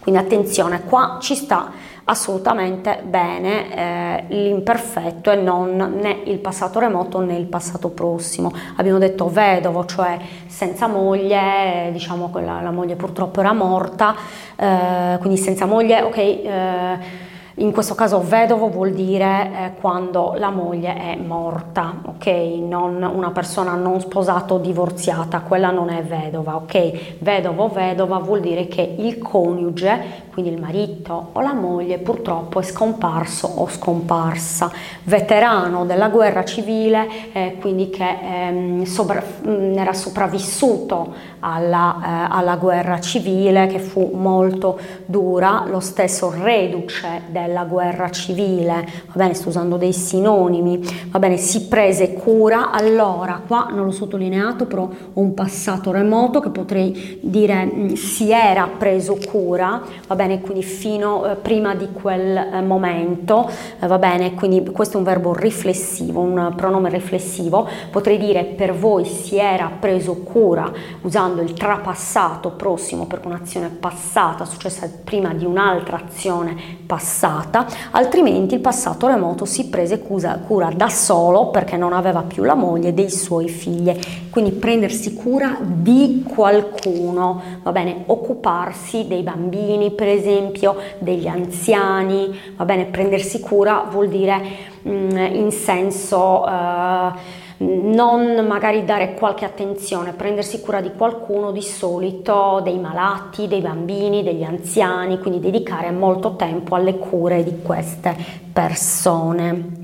Quindi 0.00 0.20
attenzione, 0.20 0.82
qua 0.82 1.18
ci 1.20 1.34
sta 1.34 1.70
assolutamente 2.04 3.00
bene 3.04 3.76
eh, 3.76 4.24
l'imperfetto 4.28 5.30
e 5.30 5.36
non 5.36 5.76
né 5.76 6.22
il 6.24 6.38
passato 6.38 6.80
remoto 6.80 7.20
né 7.20 7.36
il 7.36 7.46
passato 7.46 7.90
prossimo. 7.90 8.50
Abbiamo 8.76 8.98
detto 8.98 9.28
vedovo, 9.28 9.84
cioè 9.84 10.18
senza 10.46 10.88
moglie, 10.88 11.90
diciamo 11.92 12.32
che 12.32 12.40
la, 12.40 12.60
la 12.60 12.72
moglie 12.72 12.96
purtroppo 12.96 13.40
era 13.40 13.52
morta, 13.52 14.16
eh, 14.56 15.18
quindi 15.20 15.38
senza 15.38 15.66
moglie, 15.66 16.02
ok. 16.02 16.16
Eh, 16.16 17.30
in 17.56 17.70
questo 17.70 17.94
caso 17.94 18.20
vedovo 18.20 18.70
vuol 18.70 18.92
dire 18.92 19.50
eh, 19.52 19.80
quando 19.80 20.34
la 20.38 20.48
moglie 20.48 20.94
è 20.94 21.16
morta, 21.16 22.00
ok? 22.02 22.26
Non 22.26 23.02
una 23.02 23.30
persona 23.30 23.74
non 23.74 24.00
sposata 24.00 24.54
o 24.54 24.58
divorziata, 24.58 25.40
quella 25.40 25.70
non 25.70 25.90
è 25.90 26.02
vedova, 26.02 26.56
ok? 26.56 27.18
Vedovo, 27.18 27.68
vedova 27.68 28.18
vuol 28.18 28.40
dire 28.40 28.68
che 28.68 28.94
il 28.98 29.18
coniuge, 29.18 30.20
quindi 30.32 30.50
il 30.50 30.58
marito 30.58 31.28
o 31.32 31.40
la 31.42 31.52
moglie, 31.52 31.98
purtroppo 31.98 32.60
è 32.60 32.62
scomparso 32.62 33.46
o 33.46 33.68
scomparsa. 33.68 34.72
Veterano 35.02 35.84
della 35.84 36.08
guerra 36.08 36.44
civile, 36.44 37.32
eh, 37.32 37.56
quindi 37.60 37.90
che 37.90 38.18
ehm, 38.22 38.84
sopra, 38.84 39.22
mm, 39.46 39.76
era 39.76 39.92
sopravvissuto 39.92 41.31
alla, 41.44 41.96
eh, 42.02 42.26
alla 42.30 42.56
guerra 42.56 43.00
civile 43.00 43.66
che 43.68 43.78
fu 43.78 44.10
molto 44.14 44.78
dura, 45.06 45.64
lo 45.68 45.80
stesso 45.80 46.32
reduce 46.36 47.22
del 47.30 47.50
la 47.52 47.64
guerra 47.64 48.10
civile, 48.10 48.86
va 49.06 49.12
bene, 49.14 49.34
sto 49.34 49.50
usando 49.50 49.76
dei 49.76 49.92
sinonimi, 49.92 50.80
va 51.10 51.18
bene, 51.18 51.36
si 51.36 51.68
prese 51.68 52.14
cura, 52.14 52.70
allora 52.70 53.40
qua 53.46 53.68
non 53.70 53.84
l'ho 53.84 53.90
sottolineato, 53.90 54.66
però 54.66 54.88
un 55.14 55.34
passato 55.34 55.92
remoto 55.92 56.40
che 56.40 56.48
potrei 56.48 57.20
dire 57.22 57.64
mm, 57.64 57.92
si 57.92 58.30
era 58.32 58.68
preso 58.76 59.16
cura, 59.26 59.82
va 60.06 60.14
bene, 60.14 60.40
quindi 60.40 60.62
fino 60.62 61.24
eh, 61.24 61.36
prima 61.36 61.74
di 61.74 61.88
quel 61.92 62.36
eh, 62.36 62.60
momento, 62.62 63.48
eh, 63.80 63.86
va 63.86 63.98
bene, 63.98 64.34
quindi 64.34 64.62
questo 64.70 64.94
è 64.94 64.98
un 64.98 65.04
verbo 65.04 65.34
riflessivo, 65.34 66.20
un 66.20 66.52
pronome 66.56 66.88
riflessivo, 66.88 67.68
potrei 67.90 68.18
dire 68.18 68.44
per 68.44 68.74
voi 68.74 69.04
si 69.04 69.36
era 69.36 69.70
preso 69.78 70.16
cura 70.16 70.70
usando 71.02 71.31
il 71.40 71.54
trapassato 71.54 72.50
prossimo 72.50 73.06
per 73.06 73.20
un'azione 73.24 73.68
passata 73.68 74.44
successa 74.44 74.90
prima 75.02 75.32
di 75.32 75.46
un'altra 75.46 75.96
azione 75.96 76.54
passata 76.86 77.20
passata, 77.22 77.66
altrimenti 77.92 78.54
il 78.54 78.60
passato 78.60 79.06
remoto 79.06 79.44
si 79.44 79.68
prese 79.68 80.00
cura 80.00 80.70
da 80.74 80.88
solo 80.88 81.48
perché 81.48 81.76
non 81.76 81.92
aveva 81.92 82.22
più 82.22 82.42
la 82.42 82.54
moglie 82.54 82.92
dei 82.92 83.10
suoi 83.10 83.48
figli. 83.48 83.92
Quindi 84.30 84.52
prendersi 84.52 85.14
cura 85.14 85.56
di 85.60 86.24
qualcuno, 86.26 87.42
va 87.62 87.72
bene, 87.72 88.04
occuparsi 88.06 89.06
dei 89.06 89.22
bambini, 89.22 89.90
per 89.92 90.08
esempio, 90.08 90.76
degli 90.98 91.26
anziani, 91.26 92.38
va 92.56 92.64
bene, 92.64 92.84
prendersi 92.84 93.40
cura 93.40 93.86
vuol 93.90 94.08
dire 94.08 94.40
mh, 94.82 94.90
mm, 94.90 95.16
in 95.34 95.50
senso 95.50 96.46
eh, 96.46 97.50
non 97.62 98.46
magari 98.46 98.84
dare 98.84 99.14
qualche 99.14 99.44
attenzione, 99.44 100.12
prendersi 100.12 100.60
cura 100.60 100.80
di 100.80 100.92
qualcuno, 100.96 101.52
di 101.52 101.62
solito 101.62 102.60
dei 102.62 102.78
malati, 102.78 103.48
dei 103.48 103.60
bambini, 103.60 104.22
degli 104.22 104.42
anziani, 104.42 105.18
quindi 105.18 105.40
dedicare 105.40 105.90
molto 105.90 106.36
tempo 106.36 106.74
alle 106.74 106.96
cure 106.96 107.42
di 107.42 107.62
queste 107.62 108.16
persone. 108.52 109.81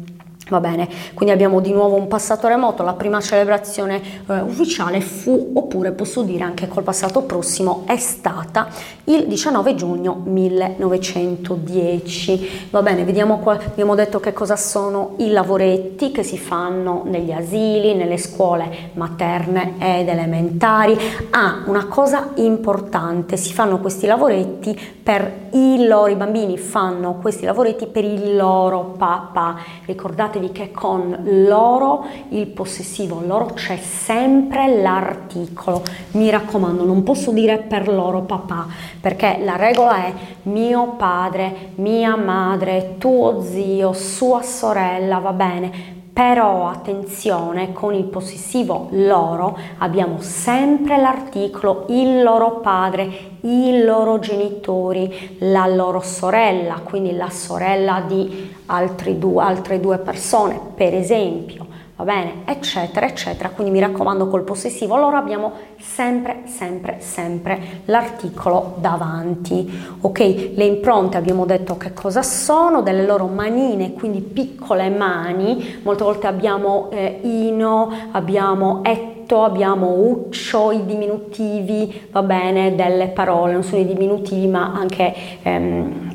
Va 0.49 0.61
bene, 0.61 0.89
quindi 1.13 1.35
abbiamo 1.35 1.61
di 1.61 1.73
nuovo 1.73 1.97
un 1.97 2.09
passato 2.09 2.49
remoto, 2.49 2.83
la 2.83 2.95
prima 2.95 3.21
celebrazione 3.21 4.01
eh, 4.27 4.41
ufficiale 4.41 5.03
fu, 5.03 5.51
oppure 5.53 5.93
posso 5.93 6.23
dire 6.23 6.43
anche 6.43 6.69
col 6.69 6.85
passato 6.85 7.21
prossimo, 7.23 7.83
è 7.87 7.99
stata 7.99 8.69
il 9.05 9.27
19 9.27 9.75
giugno 9.75 10.23
1910. 10.25 12.69
Va 12.71 12.81
bene, 12.81 13.05
vediamo 13.05 13.41
qua, 13.41 13.59
abbiamo 13.63 13.95
detto 13.95 14.21
che 14.21 14.33
cosa 14.33 14.57
sono 14.57 15.17
i 15.19 15.29
lavoretti 15.29 16.13
che 16.13 16.23
si 16.23 16.39
fanno 16.39 17.03
negli 17.05 17.33
asili, 17.33 17.95
nelle 17.95 18.17
scuole 18.17 18.93
materne 18.95 19.75
ed 19.79 20.09
elementari. 20.09 20.97
Ah, 21.31 21.65
una 21.67 21.89
cosa 21.89 22.31
importante, 22.37 23.37
si 23.37 23.53
fanno 23.53 23.81
questi 23.81 24.07
lavoretti 24.07 24.97
per 25.03 25.49
i 25.53 25.87
loro, 25.87 26.11
i 26.11 26.17
bambini 26.17 26.59
fanno 26.59 27.15
questi 27.15 27.45
lavoretti 27.45 27.87
per 27.87 28.05
il 28.05 28.37
loro 28.37 28.95
papà. 28.97 29.57
Ricordate 29.85 30.38
ricordatevi 30.39 30.53
che 30.53 30.71
con 30.71 31.17
loro, 31.47 32.05
il 32.29 32.47
possessivo 32.47 33.23
loro, 33.25 33.47
c'è 33.55 33.77
sempre 33.77 34.81
l'articolo. 34.81 35.83
Mi 36.13 36.31
raccomando, 36.31 36.85
non 36.85 37.03
posso 37.03 37.33
dire 37.33 37.59
per 37.59 37.89
loro 37.89 38.23
papà, 38.23 38.67
perché 39.01 39.41
la 39.43 39.57
regola 39.57 40.07
è 40.07 40.13
mio 40.43 40.95
padre, 40.97 41.73
mia 41.77 42.17
madre, 42.17 42.95
tuo 42.99 43.43
zio, 43.43 43.93
sua 43.93 44.43
sorella, 44.43 45.19
va 45.19 45.33
bene, 45.33 45.97
però 46.19 46.67
attenzione 46.67 47.73
con 47.73 47.95
il 47.95 48.03
possessivo 48.03 48.89
loro 48.91 49.57
abbiamo 49.79 50.21
sempre 50.21 50.97
l'articolo 50.97 51.85
il 51.91 52.25
loro 52.25 52.59
padre, 52.59 53.37
i 53.43 53.85
loro 53.85 54.19
genitori, 54.19 55.37
la 55.43 55.69
loro 55.69 56.01
sorella, 56.01 56.81
quindi 56.83 57.13
la 57.15 57.31
sorella 57.31 58.03
di 58.05 58.53
due, 59.17 59.45
altre 59.45 59.79
due 59.79 59.99
persone, 59.99 60.59
per 60.75 60.93
esempio 60.93 61.68
va 61.99 62.05
bene, 62.05 62.43
eccetera, 62.45 63.07
eccetera. 63.07 63.51
Quindi 63.51 63.73
mi 63.73 63.81
raccomando 63.81 64.29
col 64.29 64.45
possessivo, 64.45 64.95
allora 64.95 65.19
abbiamo 65.19 65.53
sempre, 65.79 66.43
sempre, 66.45 66.99
sempre 67.01 67.83
l'articolo 67.87 68.77
davanti. 68.79 69.69
Ok, 70.03 70.53
le 70.55 70.65
impronte 70.65 71.17
abbiamo 71.17 71.45
detto 71.45 71.77
che 71.77 71.93
cosa 71.93 72.23
sono, 72.23 72.83
delle 72.83 73.05
loro 73.05 73.27
manine, 73.27 73.95
quindi 73.95 74.21
piccole 74.21 74.89
mani, 74.91 75.81
molte 75.83 76.05
volte 76.05 76.29
abbiamo 76.29 76.89
eh, 76.93 77.19
ino, 77.23 77.91
abbiamo 78.13 78.83
etto, 78.85 79.43
abbiamo 79.43 79.91
uccio, 79.91 80.71
i 80.71 80.87
diminutivi, 80.87 82.09
va 82.13 82.23
bene, 82.23 82.77
delle 82.77 83.09
parole, 83.09 83.55
non 83.55 83.65
sono 83.65 83.81
i 83.81 83.87
diminutivi 83.87 84.47
ma 84.47 84.73
anche... 84.73 85.15
Ehm, 85.43 86.08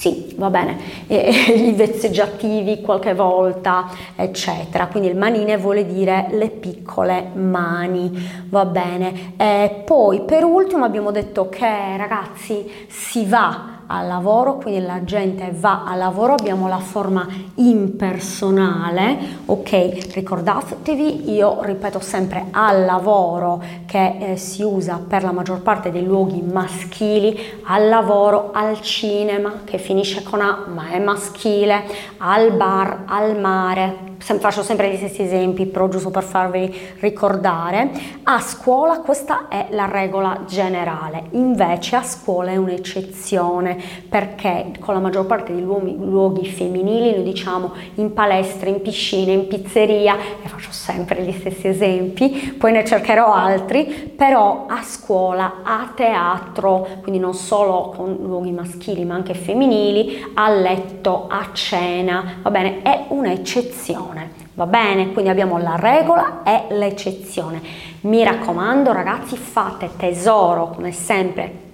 sì, 0.00 0.32
va 0.38 0.48
bene, 0.48 0.78
e, 1.08 1.28
i 1.68 1.72
vezzeggiativi 1.72 2.80
qualche 2.80 3.12
volta, 3.12 3.90
eccetera. 4.16 4.86
Quindi 4.86 5.10
il 5.10 5.16
manine 5.16 5.58
vuole 5.58 5.84
dire 5.84 6.28
le 6.30 6.48
piccole 6.48 7.28
mani, 7.34 8.10
va 8.48 8.64
bene. 8.64 9.34
E 9.36 9.82
poi 9.84 10.22
per 10.22 10.44
ultimo 10.44 10.86
abbiamo 10.86 11.10
detto 11.10 11.50
che 11.50 11.98
ragazzi 11.98 12.86
si 12.88 13.26
va 13.26 13.79
al 13.90 14.06
lavoro, 14.06 14.56
quindi 14.56 14.80
la 14.86 15.02
gente 15.02 15.52
va 15.52 15.84
al 15.84 15.98
lavoro, 15.98 16.34
abbiamo 16.34 16.68
la 16.68 16.78
forma 16.78 17.26
impersonale, 17.56 19.18
ok? 19.46 20.12
Ricordatevi, 20.14 21.32
io 21.32 21.58
ripeto 21.62 21.98
sempre 21.98 22.46
al 22.52 22.84
lavoro 22.84 23.60
che 23.86 24.16
eh, 24.18 24.36
si 24.36 24.62
usa 24.62 25.02
per 25.06 25.24
la 25.24 25.32
maggior 25.32 25.60
parte 25.60 25.90
dei 25.90 26.04
luoghi 26.04 26.40
maschili, 26.40 27.36
al 27.64 27.88
lavoro, 27.88 28.50
al 28.52 28.80
cinema 28.80 29.62
che 29.64 29.78
finisce 29.78 30.22
con 30.22 30.40
A 30.40 30.66
ma 30.72 30.90
è 30.90 31.00
maschile, 31.00 31.82
al 32.18 32.52
bar, 32.52 33.02
al 33.06 33.38
mare, 33.38 34.09
faccio 34.20 34.62
sempre 34.62 34.90
gli 34.90 34.96
stessi 34.96 35.22
esempi, 35.22 35.66
però 35.66 35.88
giusto 35.88 36.10
per 36.10 36.22
farvi 36.22 36.72
ricordare, 37.00 37.90
a 38.24 38.38
scuola 38.40 39.00
questa 39.00 39.48
è 39.48 39.68
la 39.70 39.86
regola 39.86 40.44
generale, 40.46 41.24
invece 41.30 41.96
a 41.96 42.02
scuola 42.02 42.50
è 42.50 42.56
un'eccezione 42.56 43.78
perché 44.08 44.72
con 44.78 44.94
la 44.94 45.00
maggior 45.00 45.26
parte 45.26 45.52
dei 45.52 45.62
luoghi, 45.62 45.96
luoghi 45.96 46.46
femminili, 46.46 47.12
noi 47.12 47.22
diciamo 47.22 47.72
in 47.94 48.12
palestra, 48.12 48.68
in 48.68 48.82
piscina, 48.82 49.32
in 49.32 49.46
pizzeria, 49.46 50.16
e 50.42 50.48
faccio 50.48 50.70
sempre 50.70 51.22
gli 51.22 51.32
stessi 51.32 51.68
esempi, 51.68 52.54
poi 52.58 52.72
ne 52.72 52.84
cercherò 52.84 53.32
altri, 53.32 53.84
però 54.14 54.66
a 54.68 54.82
scuola, 54.82 55.60
a 55.62 55.92
teatro, 55.94 56.86
quindi 57.02 57.18
non 57.20 57.34
solo 57.34 57.92
con 57.96 58.16
luoghi 58.20 58.52
maschili 58.52 59.04
ma 59.04 59.14
anche 59.14 59.34
femminili, 59.34 60.32
a 60.34 60.50
letto, 60.50 61.26
a 61.28 61.48
cena, 61.52 62.38
va 62.42 62.50
bene, 62.50 62.82
è 62.82 63.06
un'eccezione 63.08 64.09
l'eccezione. 64.14 64.48
Va 64.54 64.66
bene? 64.66 65.12
Quindi 65.12 65.30
abbiamo 65.30 65.58
la 65.58 65.76
regola 65.76 66.42
e 66.42 66.74
l'eccezione. 66.74 67.60
Mi 68.02 68.22
raccomando 68.24 68.92
ragazzi, 68.92 69.36
fate 69.36 69.90
tesoro 69.96 70.70
come 70.70 70.92
sempre 70.92 71.68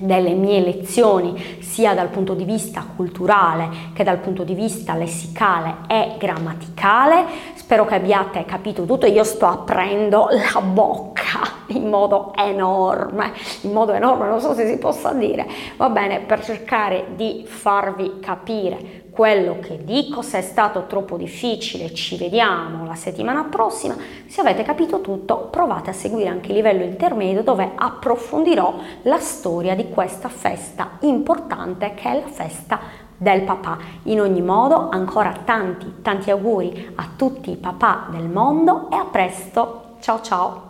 delle 0.00 0.32
mie 0.32 0.60
lezioni 0.60 1.58
sia 1.60 1.92
dal 1.92 2.08
punto 2.08 2.32
di 2.32 2.44
vista 2.44 2.84
culturale 2.96 3.68
che 3.92 4.02
dal 4.02 4.16
punto 4.16 4.44
di 4.44 4.54
vista 4.54 4.94
lessicale 4.94 5.76
e 5.88 6.14
grammaticale. 6.18 7.24
Spero 7.54 7.84
che 7.84 7.96
abbiate 7.96 8.44
capito 8.46 8.84
tutto, 8.84 9.06
io 9.06 9.24
sto 9.24 9.46
aprendo 9.46 10.28
la 10.30 10.60
bocca 10.60 11.58
in 11.68 11.88
modo 11.88 12.32
enorme, 12.36 13.32
in 13.60 13.72
modo 13.72 13.92
enorme, 13.92 14.26
non 14.26 14.40
so 14.40 14.54
se 14.54 14.66
si 14.66 14.78
possa 14.78 15.12
dire, 15.12 15.46
va 15.76 15.88
bene, 15.88 16.20
per 16.20 16.42
cercare 16.42 17.08
di 17.14 17.44
farvi 17.46 18.18
capire 18.20 18.99
quello 19.10 19.58
che 19.60 19.84
dico, 19.84 20.22
se 20.22 20.38
è 20.38 20.42
stato 20.42 20.86
troppo 20.86 21.16
difficile 21.16 21.92
ci 21.92 22.16
vediamo 22.16 22.86
la 22.86 22.94
settimana 22.94 23.44
prossima, 23.44 23.96
se 24.26 24.40
avete 24.40 24.62
capito 24.62 25.00
tutto 25.00 25.48
provate 25.50 25.90
a 25.90 25.94
seguire 25.94 26.28
anche 26.28 26.48
il 26.48 26.56
livello 26.56 26.84
intermedio 26.84 27.42
dove 27.42 27.72
approfondirò 27.74 28.74
la 29.02 29.18
storia 29.18 29.74
di 29.74 29.88
questa 29.88 30.28
festa 30.28 30.98
importante 31.00 31.94
che 31.94 32.10
è 32.10 32.20
la 32.20 32.28
festa 32.28 32.80
del 33.16 33.42
papà. 33.42 33.78
In 34.04 34.20
ogni 34.20 34.40
modo 34.40 34.88
ancora 34.90 35.34
tanti 35.44 35.96
tanti 36.00 36.30
auguri 36.30 36.92
a 36.94 37.08
tutti 37.16 37.50
i 37.50 37.56
papà 37.56 38.06
del 38.10 38.28
mondo 38.28 38.88
e 38.90 38.96
a 38.96 39.04
presto, 39.04 39.96
ciao 40.00 40.22
ciao! 40.22 40.69